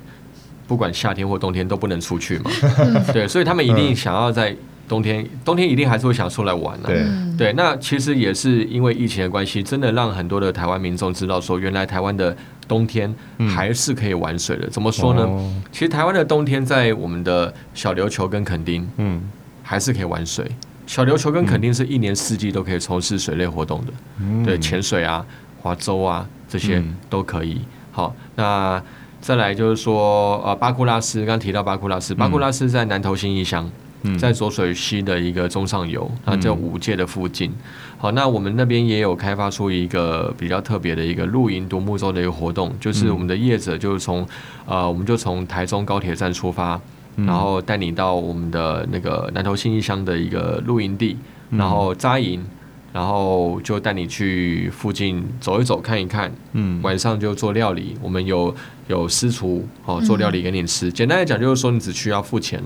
[0.67, 2.51] 不管夏天或冬天都不能出去嘛，
[3.13, 4.55] 对，所以他们一定想要在。
[4.89, 7.35] 冬天，冬天一定还是会想出来玩的、啊。
[7.37, 12.35] 对，对，那其实也是因为疫情的关系，真的让很多的台湾民众知道说，原来台湾的
[12.69, 13.13] 冬天
[13.53, 14.67] 还是可以玩水的。
[14.67, 15.23] 嗯、怎么说呢？
[15.23, 19.21] 哦、其实台湾的冬天在我们的小琉球跟垦丁，嗯，
[19.61, 20.49] 还是可以玩水。
[20.87, 25.25] 小琉球跟垦丁是一年四季都可以从事水类活动的，嗯、对，潜水啊、
[25.61, 27.59] 划舟啊这些都可以。
[27.91, 28.81] 好，那
[29.19, 33.69] 再来就是说，呃，巴库拉斯刚刚提到巴库拉斯，巴库拉斯在南投新义乡。
[34.17, 37.51] 在浊水溪的一个中上游，那叫五界的附近。
[37.97, 44.25] 好，那我们那边也有开发出一个比较特别的一个露营独木舟的一个活动，就是我们的业者就是从
[44.65, 46.79] 呃，我们就从台中高铁站出发，
[47.15, 51.17] 然后带你到我们的那个南投信义乡的一个露营地，
[51.49, 52.43] 然后扎营。
[52.91, 56.31] 然后就带你去附近走一走，看一看。
[56.53, 58.53] 嗯，晚上就做料理，我们有
[58.87, 60.89] 有私厨哦，做料理给你吃。
[60.89, 62.59] 嗯、简单来讲，就是说你只需要付钱，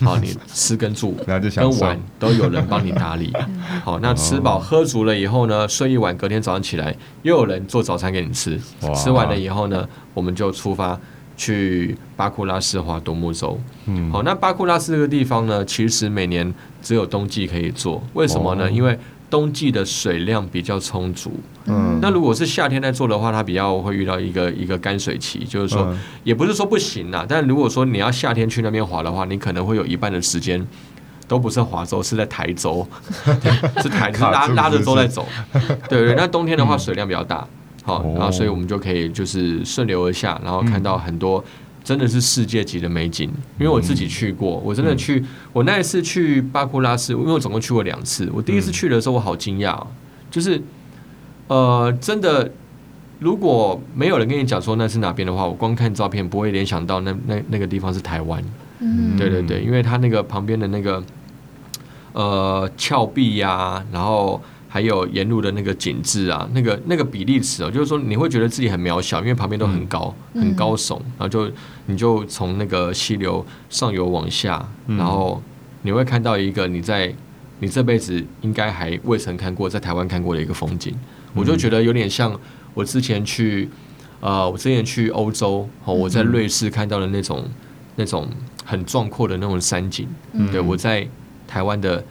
[0.00, 3.32] 好，你吃跟住 跟玩都有人帮你打理。
[3.84, 8.58] 好，那吃饱喝足了以后呢，睡一晚，隔天早上起来又有人做早餐给你吃。
[8.94, 10.98] 吃完了以后呢，我们就出发
[11.36, 13.58] 去巴库拉斯花独木舟。
[13.86, 18.70] 嗯，好，那巴库拉斯这个地方呢，其实每年只有冬季可以做，为什么呢？
[18.70, 18.98] 因为
[19.34, 21.32] 冬季的水量比较充足，
[21.66, 30.64] 嗯，那如果是夏天在做的话，它比较会遇到一个一个干水期，就是说，嗯、也不是说不行啦，但如果说你要夏天去那边滑的话，你可能会有一半的时间
[31.26, 32.86] 都不是划舟，是在台州，
[33.82, 35.26] 是台是拉拉着舟在走，
[35.88, 36.14] 对对。
[36.14, 37.44] 那冬天的话水量比较大，
[37.82, 41.44] 好，然后所以我们就可以就是顺流而下，然后看到很多。
[41.84, 48.26] 真的是世界级的美景，因为我自己去过，我真的去，我那一次去巴库拉斯，因为我总共去过两次。
[48.32, 49.78] 我第一次去的时候，我好惊讶，
[50.30, 50.60] 就是，
[51.48, 52.50] 呃，真的，
[53.18, 58.42] 如果没有人跟你讲说那是哪边的话，我光看照片不会联想到那那那个地方是台湾。
[58.78, 61.04] 嗯，对对对，因为它那个旁边的那个，
[62.14, 64.40] 呃，峭壁呀，然后。
[64.74, 71.48] 还有沿路的那个景致啊，那个那个比例尺哦，就是说你会觉得自己很渺小，因为旁边都很高，嗯、很高耸，然后就
[71.86, 75.40] 你就从那个溪流上游往下，嗯、然后
[75.82, 77.14] 你会看到一个你在
[77.60, 80.92] 你这辈子应该还未曾看过，在台湾看过的一个风景，
[81.34, 82.36] 我就觉得有点像
[82.74, 83.68] 我之前去
[84.18, 87.44] 呃，我之前去欧洲哦，我在瑞士看到的那种
[87.94, 88.28] 那种
[88.64, 91.06] 很壮阔的那种山景，嗯、对我在
[91.46, 92.04] 台湾的。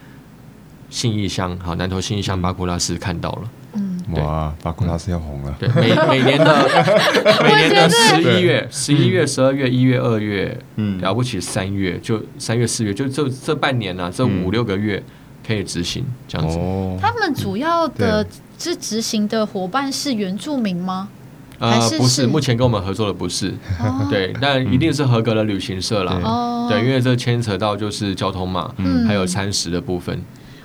[0.93, 3.41] 信义乡，好，南投信义乡巴库拉斯看到了，
[3.73, 6.69] 嗯，哇，巴库拉斯要红了，对，每 每年的
[7.43, 15.01] 每年的十一月、十一月、十二月、一月、二月，嗯，了不起三月，就三月、四月，就这这半年呢，这五六个月
[15.45, 16.59] 可以执行这样子。
[17.01, 18.23] 他们主要的
[18.59, 21.09] 是执行的伙伴是原住民吗？
[21.57, 23.51] 呃，不是，目前跟我们合作的不是，
[24.11, 30.21] 对，但一定是合格的旅行社啦，对，因为这牵扯到就是交通嘛，嗯，还有餐食的部分。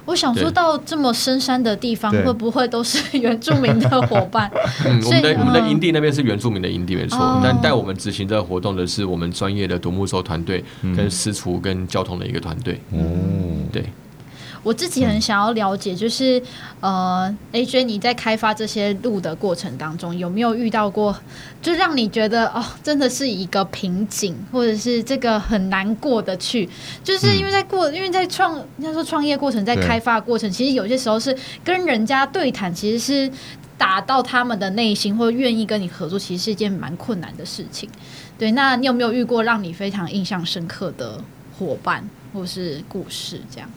[0.08, 4.50] 我想说到这么深山的地方，会不会都是 原住民的伙伴？
[4.86, 10.64] 嗯，我们的我们的营地那边是原住民的营地没错，但带我们执行这个活动的是我们专业的独木舟团队，
[10.96, 12.80] 跟私厨跟交通的一个团队。
[12.92, 12.98] 哦，
[13.70, 13.84] 对。
[14.68, 16.42] 我自己很想要了解，就是
[16.80, 21.18] 呃，AJ 你在开发这些路的过程当中，有没有遇到过，
[21.62, 26.68] 就让你觉得哦，真的是一个瓶颈，或者是这个很难过的去，
[27.02, 33.32] 就是因为在过，因为在创，应该说创业过程，在开发过程，其实有些时候是跟人家对谈，其实是
[33.78, 37.88] 打到他们的内心，或愿意跟你合作，其实是一件蛮困难的事情。
[38.38, 41.18] 对，那你有没有遇过让你非常印象深刻的
[41.58, 43.70] 伙伴或是故事这样？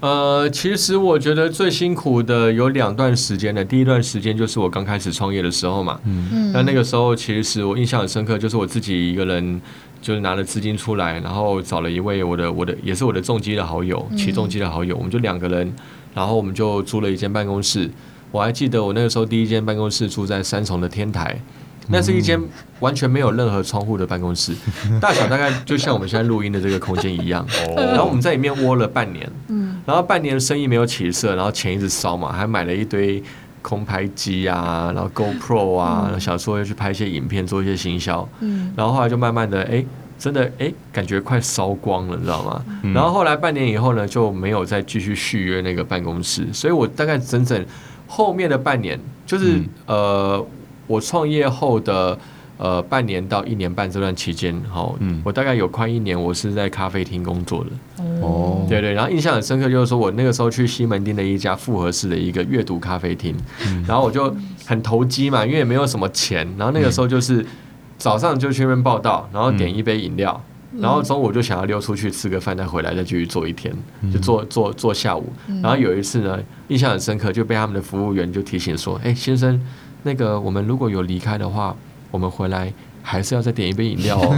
[0.00, 3.64] 呃，其实我觉得最辛苦的有两段时间的。
[3.64, 9.60] 第一段时间就是我刚开始创业的时候嘛，嗯，那那个时候其实我印象很深刻，就是我自己一个人，
[10.00, 15.74] 就是拿了资金出来，然后找了一位我的我的也是我的重机的好友，骑重机的好友，我们就两个人，
[16.14, 17.90] 然后我们就租了一间办公室。
[18.30, 21.40] 我还记得我那个时候第一间办公室住在三重的天台。
[21.90, 22.38] 那是一间
[22.80, 24.52] 完全没有任何窗户的办公室，
[25.00, 27.44] 大小大概就像我们现在录音的这个空间一样。
[27.74, 29.28] 然后我们在里面窝了半年，
[29.86, 33.22] 然后半年生意没有起色，然后钱一直烧嘛，还买了一堆
[33.62, 38.28] 空拍机啊，然后 GoPro 啊，想说要去拍一些影片，做一些行销。
[38.76, 39.82] 然后后来就慢慢的，哎，
[40.18, 42.62] 真的哎，感觉快烧光了，你知道吗？
[42.94, 47.64] 然后后来半年以后呢，就没有再继续续约那个办公室，所以我大概整整
[48.06, 50.46] 后面的半年，就是呃。
[50.88, 52.18] 我创业后的
[52.56, 58.04] 呃半年到一年半这段期间，好，嗯，我大概有快一年，我是在咖啡厅工作的。
[58.20, 64.34] 哦，对对，然后印象很深刻，就是说我那个时候去西门町的一家复合式的一个阅读咖啡厅，嗯、然后我就
[64.66, 67.46] 很投机嘛，因为也没有什么钱，然后那个时候就是
[67.96, 73.72] 早上就去那边报道，然后点一杯饮料，嗯、然后中午就想要溜出去吃个饭，再回来再继续做一天，
[74.12, 75.32] 就做做做下午。
[75.62, 79.60] 然后有一次呢，印象很深刻，就被他们的服务员就提醒说：“哎，先生。”
[80.02, 81.74] 那个，我们如果有离开的话，
[82.10, 82.72] 我们回来
[83.02, 84.34] 还是要再点一杯饮料哦。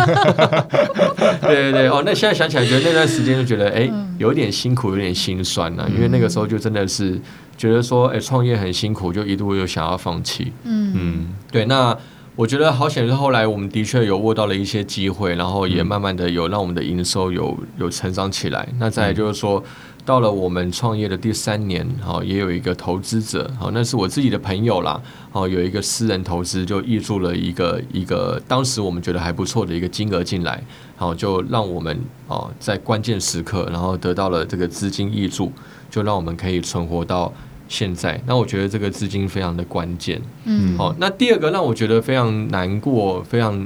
[1.43, 5.89] 对对对，哦，那现在想起来，觉得那段时间就觉得，哎，有点辛苦，有点心酸呐、啊。
[5.95, 7.21] 因为那个时候就真的是
[7.57, 10.53] 觉得说，哎，创业很辛苦，就一度又想要放弃。
[10.65, 11.67] 嗯嗯，对。
[11.67, 11.97] 那
[12.37, 18.67] 我觉得好险是后来我们的确有握到了一些机会，然后也慢慢的有让我们的营收有有成长起来。
[18.79, 19.63] 那再来就是说。
[20.05, 30.63] 到了我们创业的第三年，哈，也有一个投资者，好，那是我自己的朋友啦，哦，有一个私人投资就挹注了一个一个当时我们觉得还不错的一个金额进来，
[30.97, 31.97] 好，就让我们
[32.27, 35.53] 哦在关键时刻，然后得到了这个资金挹注，
[35.91, 37.33] 就让我们可以存活到
[37.69, 38.21] 现在。
[38.27, 43.65] 那我觉得这个资金非常的关键，嗯，好，那第二个让我觉得非常难过、非常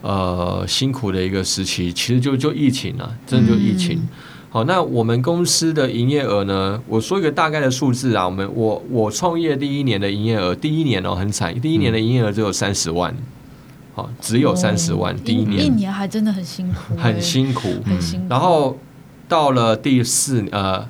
[0.00, 3.98] 呃辛苦的一个时期，其实就就疫情啊，真的就疫情。
[3.98, 4.08] 嗯
[4.54, 6.80] 好，那我们公司的营业额呢？
[6.86, 8.24] 我说一个大概的数字啊。
[8.24, 13.12] 我们我我创业第一年的营业额，第一年哦很惨，第一年的营业额只有三十万。
[13.96, 18.26] 好，只有三十万，第一年一年还真的很辛苦，很辛苦，很辛苦。
[18.30, 18.78] 然后
[19.28, 20.86] 到了第四呃。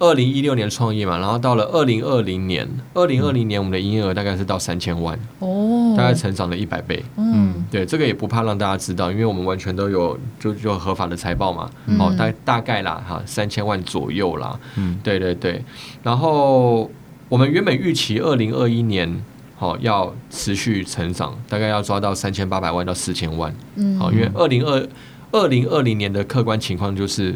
[0.00, 7.02] 二零一六年创业嘛，然后到了二零二零年，二零二零年我们的营业额大概是到三千万哦，大概成长了一百倍。
[7.16, 11.70] 嗯，对，这个也不怕让大家知道，因为我们完全都有就就合法的财报嘛。
[11.86, 14.58] 嗯、哦，大大概啦哈，三千万左右啦。
[14.76, 15.64] 嗯，对对对。
[16.02, 16.90] 然后
[17.28, 19.22] 我们原本预期二零二一年
[19.56, 23.54] 好、哦、要持续成长，大概要抓到三千八百万到四千万。
[23.76, 24.88] 嗯，好，因为二零二
[25.32, 27.34] 二零二零年的客观情况就是。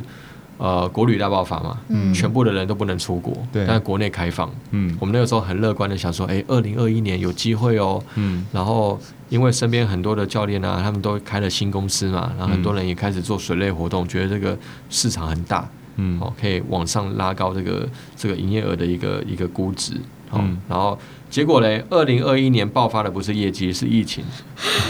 [0.59, 8.99] 呃，国旅大爆发嘛，嗯，全部的人都不能出国，对，但国内开放，嗯，我们那个时候很乐观的想说，哎，二零二一年有机会哦，嗯，然后
[9.29, 14.59] 因为身边很多的教练啊，他们都开了新公司嘛，然后很多人也开始做水类活动，觉得这个
[14.91, 19.95] 市场很大，嗯，哦，可以往上拉高这个这个营业额的一个一个估值，
[20.33, 20.99] 嗯，然后。
[21.31, 24.25] 结果嘞，二零二一年爆发的不是业绩，是疫情。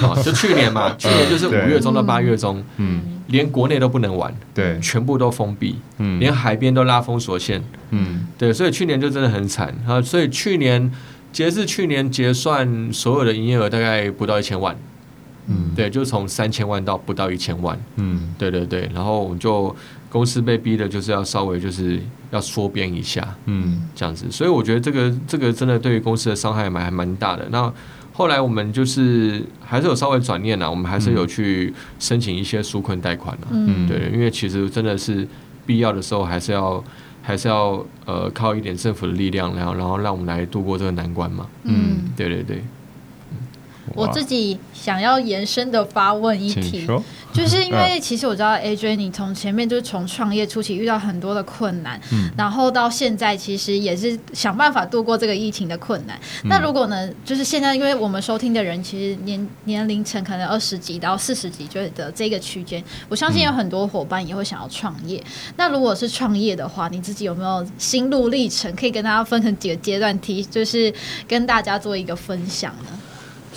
[0.01, 9.74] 啊，就去年嘛， 去年就是五月中到八月中，嗯，连国内都不能玩，对，全部都封闭，嗯，连海边都拉封锁线，嗯，对，所以去年就真的很惨。
[9.87, 10.03] 啊。
[10.03, 10.93] 所以去年
[11.33, 14.76] 截至去年结算所有的营业额大概不到一千万，
[15.47, 19.74] 嗯，对，就从三千万到不到一千万，嗯，对对对，然后我们就。
[20.11, 22.01] 公司被逼的就是要稍微就是
[22.31, 27.47] 要缩编一下，嗯，这样子，所以我觉得这个这个真的对于公司的伤害蛮还蛮大的。
[27.51, 27.70] 那
[28.19, 35.25] 后来我们就是还是有稍微转念了，我们还是有去申请一些纾困贷款了，嗯，对，因为其实真的是
[35.64, 36.83] 必要的时候还是要
[37.23, 42.61] 还是要呃靠一点政府的力量，然后然后让我们来度过这个难关嘛，嗯，对对对。
[43.95, 46.86] 我自己想要延伸的发问一题，
[47.32, 56.18] 就是因为 其实我知道 AJ 你从前面就是从创业初期遇到很多的困难，嗯，然后到现在其实也是想办法度过这个疫情的困难。
[56.43, 65.22] 嗯、那如果呢，就是现在因为我们收听的人其实年年龄层可能二十几到四十几岁的这个区间，我相信有很多伙伴也会想要创业。
[65.26, 70.93] 嗯、那如果是创业的话，你自己有没有心路历程可以跟大家分成几个阶段提，就是
[71.28, 72.99] 跟大家做一个分享呢？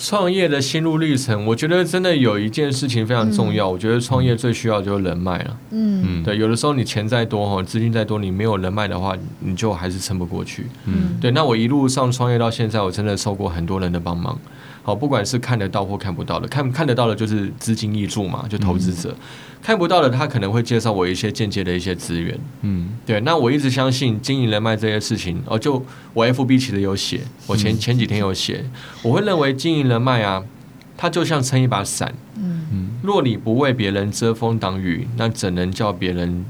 [0.04, 3.68] 创业的心路历程，我觉得真的有一件事情非常重要。
[3.68, 5.56] 嗯、我觉得创业最需要就是人脉了。
[5.70, 10.66] 嗯，对，有的时候你钱再多哈，资金再多，你没有人脉的话，你就还是撑不过去。
[10.86, 11.30] 嗯，对。
[11.30, 14.36] 那我一路上创业到现在，我真的受过很多人的帮忙。
[14.82, 19.16] 好，不管是看得到或看不到的，看看得到的，就是资金挹注嘛，就投资者；嗯、
[19.62, 22.36] 看不到的，他可能会介绍我一些间接的一些资源。
[22.62, 23.20] 嗯，对。
[23.20, 28.64] 那我一直相信经营人脉这些事情，哦，就我 FB 其实有写，我前前几天有写，
[29.02, 30.42] 我会认为经营人脉啊，
[30.96, 32.12] 它就像撑一把伞。
[32.36, 36.44] 嗯嗯，若你不为别人遮风挡雨，那怎能叫别人？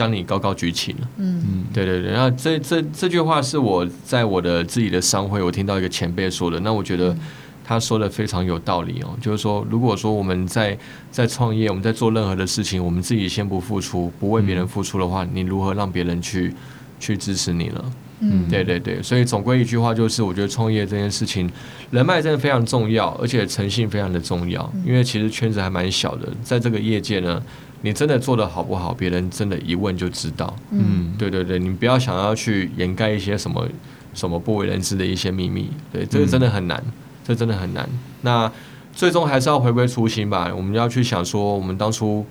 [0.00, 1.44] 将你高高举起了，嗯。
[1.46, 7.14] 嗯，对对对，然后这这这句话是我在我的自己的商会，我听到一个前辈说的，那我觉得
[7.62, 10.78] 他说的非常有道理哦，就是说，如果说我们在
[11.10, 16.54] 在创业，我们在做任何的事情，我们自己先不付出，不为别人付出的话，你如何让别人去
[16.98, 17.84] 去支持你呢？
[18.20, 21.50] 嗯，对对对，所以总归一句话就是，我觉得创业这件事情，
[21.90, 27.42] 人脉真的非常重要，而且诚信非常的重要，因为其实圈子还蛮小的，在这个业界呢。
[27.82, 28.92] 你真的做的好不好？
[28.92, 30.54] 别人真的一问就知道。
[30.70, 33.66] 嗯，对对对，你不要想要去掩盖一些什么
[34.12, 35.70] 什么不为人知的一些秘密。
[35.90, 36.92] 对，这个真的很难，嗯、
[37.24, 37.88] 这真的很难。
[38.20, 38.52] 那
[38.92, 40.52] 最终还是要回归初心吧。
[40.54, 42.26] 我们要去想说，我们当初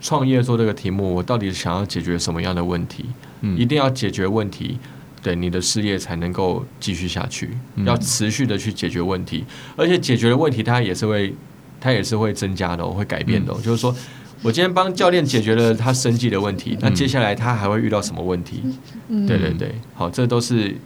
[0.00, 3.04] 创业做这个题目，我到底想要解决什么样的问题？
[3.42, 4.78] 嗯，一定要解决问题，
[5.22, 7.50] 对你的事业才能够继续下去。
[7.74, 9.44] 嗯、要持续的去解决问题，
[9.76, 11.34] 而且解决的问题它也是会，
[11.78, 13.56] 它也是会增加的、哦，会改变的、哦。
[13.58, 13.94] 嗯、就是说。
[14.42, 18.62] 我今天帮教练解决了他生计的问题，那接下来他还会遇到什么问题？
[19.08, 20.76] 嗯、对对对，好，这都是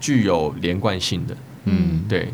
[0.00, 1.36] 具有连贯性的。
[1.64, 2.28] 嗯，对。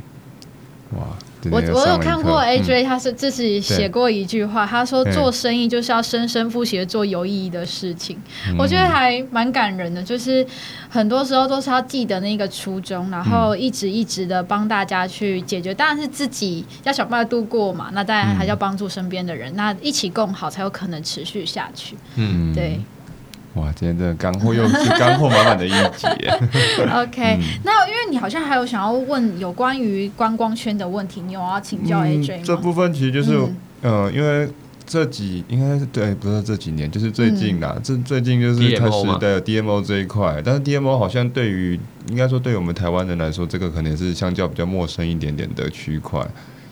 [0.94, 1.16] 哇，
[1.50, 8.16] 我我有看过 AJ，他是自己写过一句话，他说做生意就是要生生不息的做有意义的事情，
[8.58, 10.02] 我觉得还蛮感人的。
[10.02, 10.46] 就是
[10.88, 15.74] 很多时候都是要记得那个初衷，然后一直一直的帮大家去解决。
[15.74, 21.96] 当然是自己要想办法度过嘛，那当然还要帮助身边的人，那一起共好才有可能持续下去。
[22.16, 22.80] 嗯，对。
[23.54, 26.06] 哇，今天真的干货又是干货满满的一集。
[26.90, 32.42] OK，、嗯、那因为你好像还有想要问有关于观光圈的问题，你有要请教 AJ 吗？
[32.42, 33.36] 嗯、这部分其实就是，
[33.82, 34.48] 嗯、呃，因为
[34.86, 41.78] 这几应该是对，不是这几年，就是最近啦，这、嗯、最近就是开始的 DMO 这一块，但是 DMO 好像对于
[42.08, 46.26] 应该说对于我们台湾人来说，这个可能是相较比较陌生一点点的区块。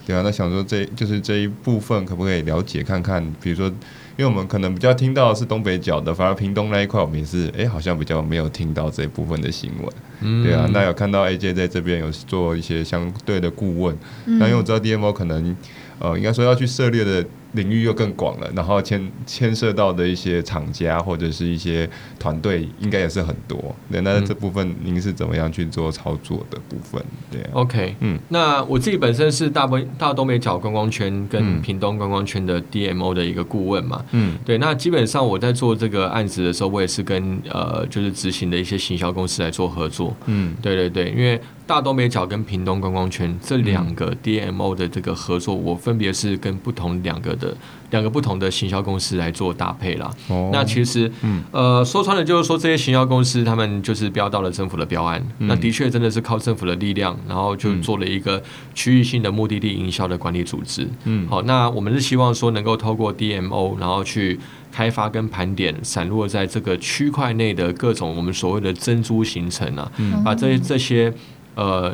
[0.07, 3.71] 对啊，那想说这就是这一部分可不可以了解看看，比如说。
[4.17, 9.89] 因为我们可能比较听到的是东北角的，反而屏东那一块我们也是，哎、欸，好像比较没有听到这一部分的新闻。
[10.21, 13.95] 嗯，对啊，那有看到 AJ 在这边有做一些相对的顾问，
[14.25, 15.55] 嗯、那因为我知道 DMO 可能，
[15.99, 17.25] 呃，应该说要去涉猎的。
[17.53, 21.89] 领域又更广了，然后牵牵涉到的一些厂家或者是一些
[22.19, 23.75] 团队，应该也是很多。
[23.91, 27.03] 对，那这部分您是怎么样去做操作的部分？
[27.31, 41.39] 对，OK，嗯，那我自己本身是大东大东北角观光圈跟屏东观光圈的 DMO 的一个顾问嘛，嗯，对，那基本上我在做这个案子的时候，我也是跟呃就是执行的一些行销公司来做合作，嗯，对对对，因为。
[41.67, 47.53] 大东北角跟屏东观光圈这两个 DMO 的这个合作，我分别是跟不同两个的
[47.89, 50.09] 两个不同的行销公司来做搭配啦。
[50.29, 58.41] 哦，那其实，嗯，呃，说穿了就是说，这些行销公司他们就是标到了政府的标案，嗯，那的确真的是靠政府的力量，然后就做了一个
[58.73, 60.87] 区域性的目的地营销的管理组织。
[61.03, 64.39] 嗯，好，那我们是希望说能够透过 DMO，然后去
[64.71, 71.13] 开发跟盘点散落在这个区块内的各种我们所谓的珍珠形成啊，嗯，把这这些。
[71.53, 71.93] 呃，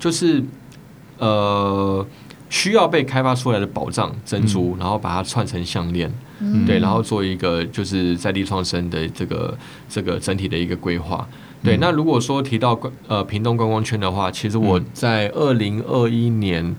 [0.00, 0.42] 就是
[1.18, 2.04] 呃，
[2.48, 9.56] 需要被开发出来的宝藏珍珠，嗯、然后把它串成项链，嗯、对，然后做一个就是在地创生的这个
[9.88, 11.26] 这个整体的一个规划。
[11.62, 12.78] 对，嗯、那如果说提到
[13.08, 16.76] 呃屏东观光圈的话，其实我在二零二一年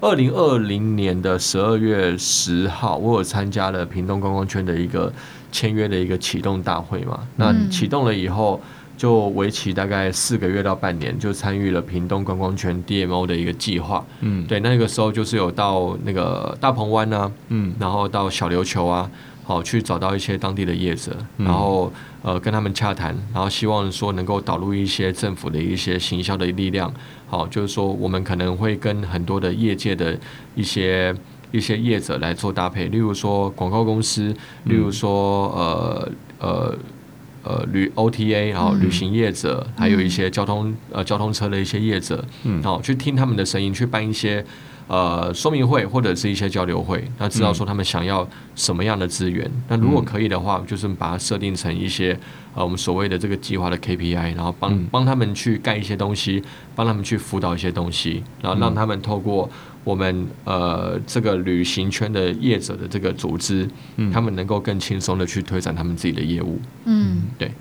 [0.00, 5.12] 二零二零年的十二月十号，我有参加了屏东观光圈的一个
[5.50, 7.20] 签约的一个启动大会嘛。
[7.36, 8.60] 那启动了以后。
[8.96, 14.04] 就为期大概四个月到半年，就参与了屏东观光圈 DMO 的一个计划。
[14.20, 19.10] 嗯，对，那个时候就是有到那个大鹏湾啊，嗯，然后到小琉球啊，
[19.44, 21.92] 好去找到一些当地的业者，然后
[22.22, 26.90] 呃跟他们洽谈，然后希望说能够导入一些政府的一些行销的力量。
[27.28, 30.18] 好，就是说我们可能会跟很多的业界的
[30.54, 31.14] 一些
[31.52, 34.34] 一些业者来做搭配，例如说广告公司，
[34.64, 36.78] 例如说呃呃。
[37.46, 44.44] 呃，旅 OTA，然后旅行业者，嗯、还有一些交通呃交通车的一些业者，嗯，好，去听他们的声音，去办一些
[44.88, 52.18] 呃说明会或者是一些交流会，那知道说他们想要什么样的资源，嗯、那如果可以的话，就是把它设定成一些
[52.54, 56.42] 呃我们所谓的这个计划的 KPI，然后帮帮、嗯、他们去盖一些东西，
[56.74, 59.48] 帮他们去辅导一些东西，然后让他们透过。
[59.86, 66.58] 我们呃，这个旅行圈的业者的这个组织，嗯，他们能够更轻松的去推展他们自己的业务。
[66.86, 67.52] 嗯，对。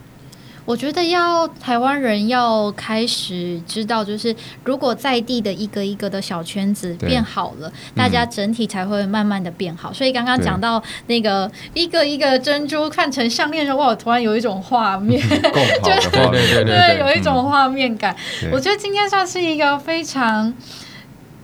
[0.66, 9.92] 我觉得要台湾人要开始知道，就是如果在地的一个一个的小圈子变好了，大家整体才会慢慢的变好。
[9.92, 15.22] 嗯、所以刚刚讲到那个一个一个珍珠看成项链的时候，哇，我突然有一种画面，
[15.86, 18.16] 就是对对对对，有一种画面感。
[18.46, 20.52] 嗯、我觉得今天算是一个非常。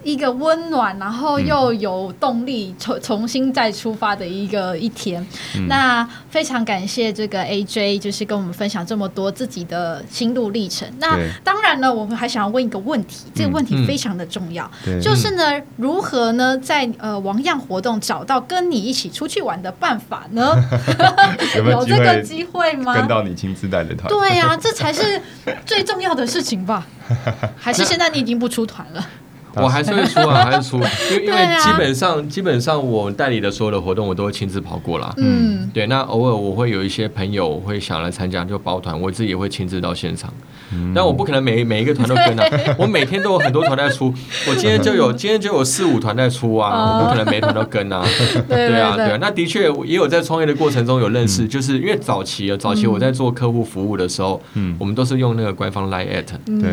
[0.03, 5.25] 一个温暖，然后又有动力重重新再出发的一个一天。
[5.55, 10.87] 嗯、那非常感谢这个 AJ，就是跟我们分享这么多自己的心路历程。
[10.99, 15.43] 那当然呢，我们还想要问一个问题，这个问题非常的重要，嗯嗯、就是呢，
[15.77, 20.55] 如何呢在呃王样活动找到跟你一起出去玩的办法呢？
[21.55, 22.95] 有，这个机会吗？
[22.95, 24.07] 跟到你亲自带的团？
[24.09, 25.21] 对呀、啊，这才是
[25.65, 26.87] 最重要的事情吧？
[27.57, 29.05] 还是现在你已经不出团了？
[29.55, 35.13] 我还是会出啊，还是出，因为因为基本上基本上我代理的所有的活动，我都会亲自跑过啦。
[35.17, 35.87] 嗯，对。
[35.87, 40.33] 那偶尔我会有一些朋友会想来参加，就包团，我自己也会亲自到现场。
[40.95, 42.45] 但我不可能每每一个团都跟啊，
[42.79, 44.13] 我每天都有很多团在出，
[44.47, 48.01] 我今天就有 今天就有四五团在出啊，我不可能每团都跟啊。
[48.47, 49.17] 对啊，对啊。
[49.19, 56.69] 那的确也有在创业的过程中有认识，就是因为早期啊，早期我在做客户服务的时候，嗯，我们都是用那个官方 Line@，at，对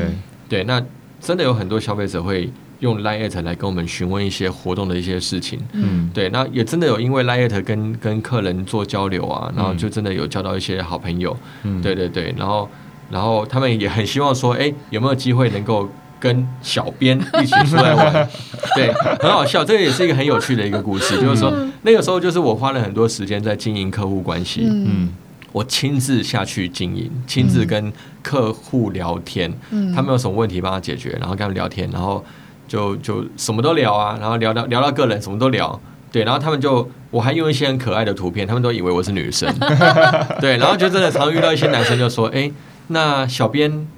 [0.48, 0.80] 对，那
[1.20, 2.48] 真的有很多消费者会。
[2.80, 12.68] 用 Line@ 来跟我们询问一些活动的一些事情，嗯，对，那也真的有因为 Line@ 跟跟客人做交流啊，然后就真的有交到一些好朋友，嗯，对对对，然后
[13.10, 15.88] 然后他们也很希望说，哎，有没有机会能够
[16.20, 18.28] 跟小编一起出来玩，
[18.76, 19.64] 对，很好笑。
[19.64, 21.52] 这个也是一个很有趣的一个故事，就是说
[21.82, 25.08] 那个时候就是我花了很多时间在经营客户关系，嗯，
[25.52, 32.24] 我亲自下去经营，亲自跟客户聊天，嗯，他们有什么问题帮他解决，然后跟他们聊天，然后
[32.68, 35.80] 就就什么都聊啊，然后聊到聊到个人什么都聊，
[36.12, 39.52] 对，然后他们就我还用一些很可爱的图片，他们都以为我是女生，
[40.40, 42.48] 对，然后就真的常遇到一些男生就说，哎，
[42.86, 43.88] 那小编。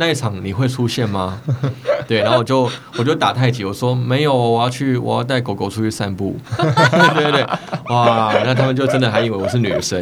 [0.00, 1.38] 那一场你会出现吗？
[2.08, 6.34] 对，然后我就我就打太极，我说没有，我要去，我要带狗狗出去散步。
[6.56, 7.46] 对对对，
[7.90, 10.00] 哇，那他们就真的还以为我是女生。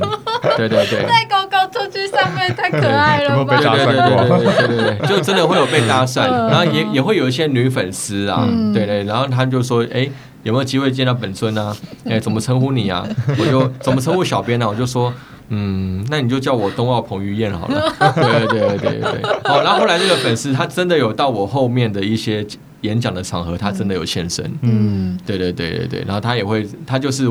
[0.56, 3.56] 对对对，带狗狗出去散步太可爱了吧？
[3.58, 3.86] 被搭讪
[4.28, 4.38] 过？
[4.38, 10.08] 对对对对对，就真的会有被搭讪，然后也也会有一些女粉丝啊，对对，然后他们就说，哎，
[10.44, 11.76] 有没有机会见到本尊啊？
[12.08, 13.04] 哎，怎么称呼你啊？
[13.36, 14.68] 我就怎么称呼小编呢？
[14.68, 15.12] 我就说。
[15.48, 17.92] 嗯，那你就叫我冬奥彭于晏好了。
[18.14, 19.62] 对对对对对，好。
[19.62, 22.46] 然后后来那个粉丝他真的有到我后面的一些
[22.82, 24.50] 演讲的场合，他真的有现身。
[24.62, 26.00] 嗯，对对对对对。
[26.06, 27.26] 然后他也会，他就是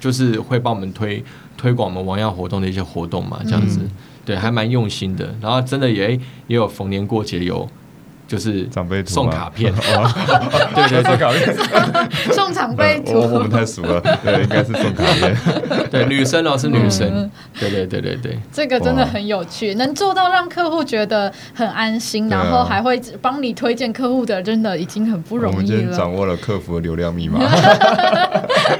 [0.00, 1.22] 就是会帮我们推
[1.56, 3.80] 推广我们王耀活动的一些活动嘛，这样子。
[4.24, 5.34] 对，还蛮用心的。
[5.40, 6.12] 然后真的也
[6.46, 7.68] 也有逢年过节有。
[8.34, 9.72] 就是长辈送卡片，
[10.74, 11.54] 对对，送卡片，
[12.34, 13.20] 送长辈图。
[13.20, 15.36] 我我们太熟了，对，应该是送卡片。
[15.88, 17.30] 对，女生哦，是女生。
[17.60, 25.56] 对对对对对，这个真的很有趣，能做到让客户觉得很安心，然后还会帮你推荐客户的，真的已经很不容易了。
[25.56, 27.38] 我们今天掌握了客服的流量密码。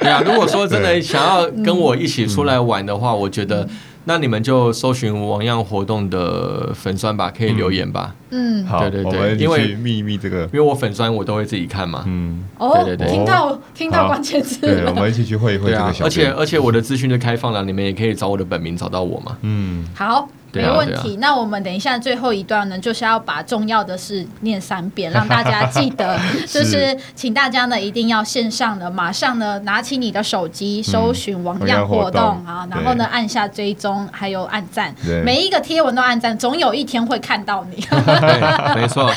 [0.00, 3.68] 对啊，如果说真的想要跟我一起出来玩的话，我觉得。
[4.05, 8.14] 那你们就搜寻王样活动的粉酸吧，可以留言吧。
[8.30, 12.05] 嗯，好，对对对，因为秘密这个，因为我粉酸我都会自己看嘛。
[12.07, 16.05] 嗯，哦，对对对，听到听到关键词，对，我们一起去会一会这个小。
[16.05, 19.36] 而且而且我的资讯就开放了，你们也可以找我的本名找到我嘛。
[19.42, 20.28] 嗯，好。
[20.55, 26.18] 没问题，那我们等一下最后一段呢，就是要把重要的事念三遍，让大家记得。
[26.46, 34.94] 就是请大家呢一定要线上的，马上呢拿起你的手机，搜寻王样活动啊，然后呢按下追踪，还有按赞，
[35.24, 37.84] 每一个贴文都按赞，总有一天会看到你。
[38.76, 39.12] 没错。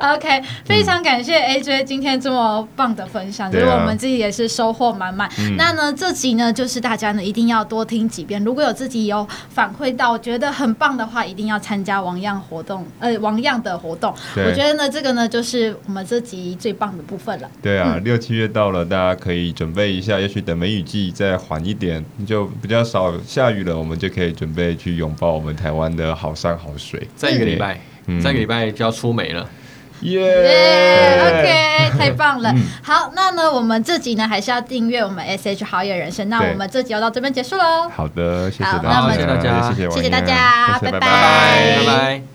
[0.00, 5.30] OK，非常感谢 AJ 今天这么棒的分享，就是我们自己也是收获满满。
[5.56, 10.41] 那呢这集呢，就是大家呢一定要多听几遍，如果有自己有反馈到，觉得。
[10.42, 14.12] 觉得很棒的话，一定要参加王样活动，呃，王样的活动。
[14.34, 17.48] 我觉得呢，这个呢，就是我们这集最棒的部分了。
[17.62, 27.06] 对啊，嗯、 六七月到了，大家可以准备一下，也许等梅雨季再缓一点，就比较少下雨了，我们就可以准备去拥抱我们台湾的好山好水。
[27.14, 29.48] 再一个礼拜，嗯、再一个礼拜就要出梅了。
[30.02, 32.50] 耶、yeah,，OK，太棒了。
[32.50, 36.28] 嗯、好，那呢，我们这集呢还是要订阅我们 SH 好野人生。
[36.28, 37.88] 那我们这集要到这边结束喽。
[37.94, 42.31] 好的，谢谢大家，那我们谢谢大家，谢谢，谢谢大家，拜拜，拜拜。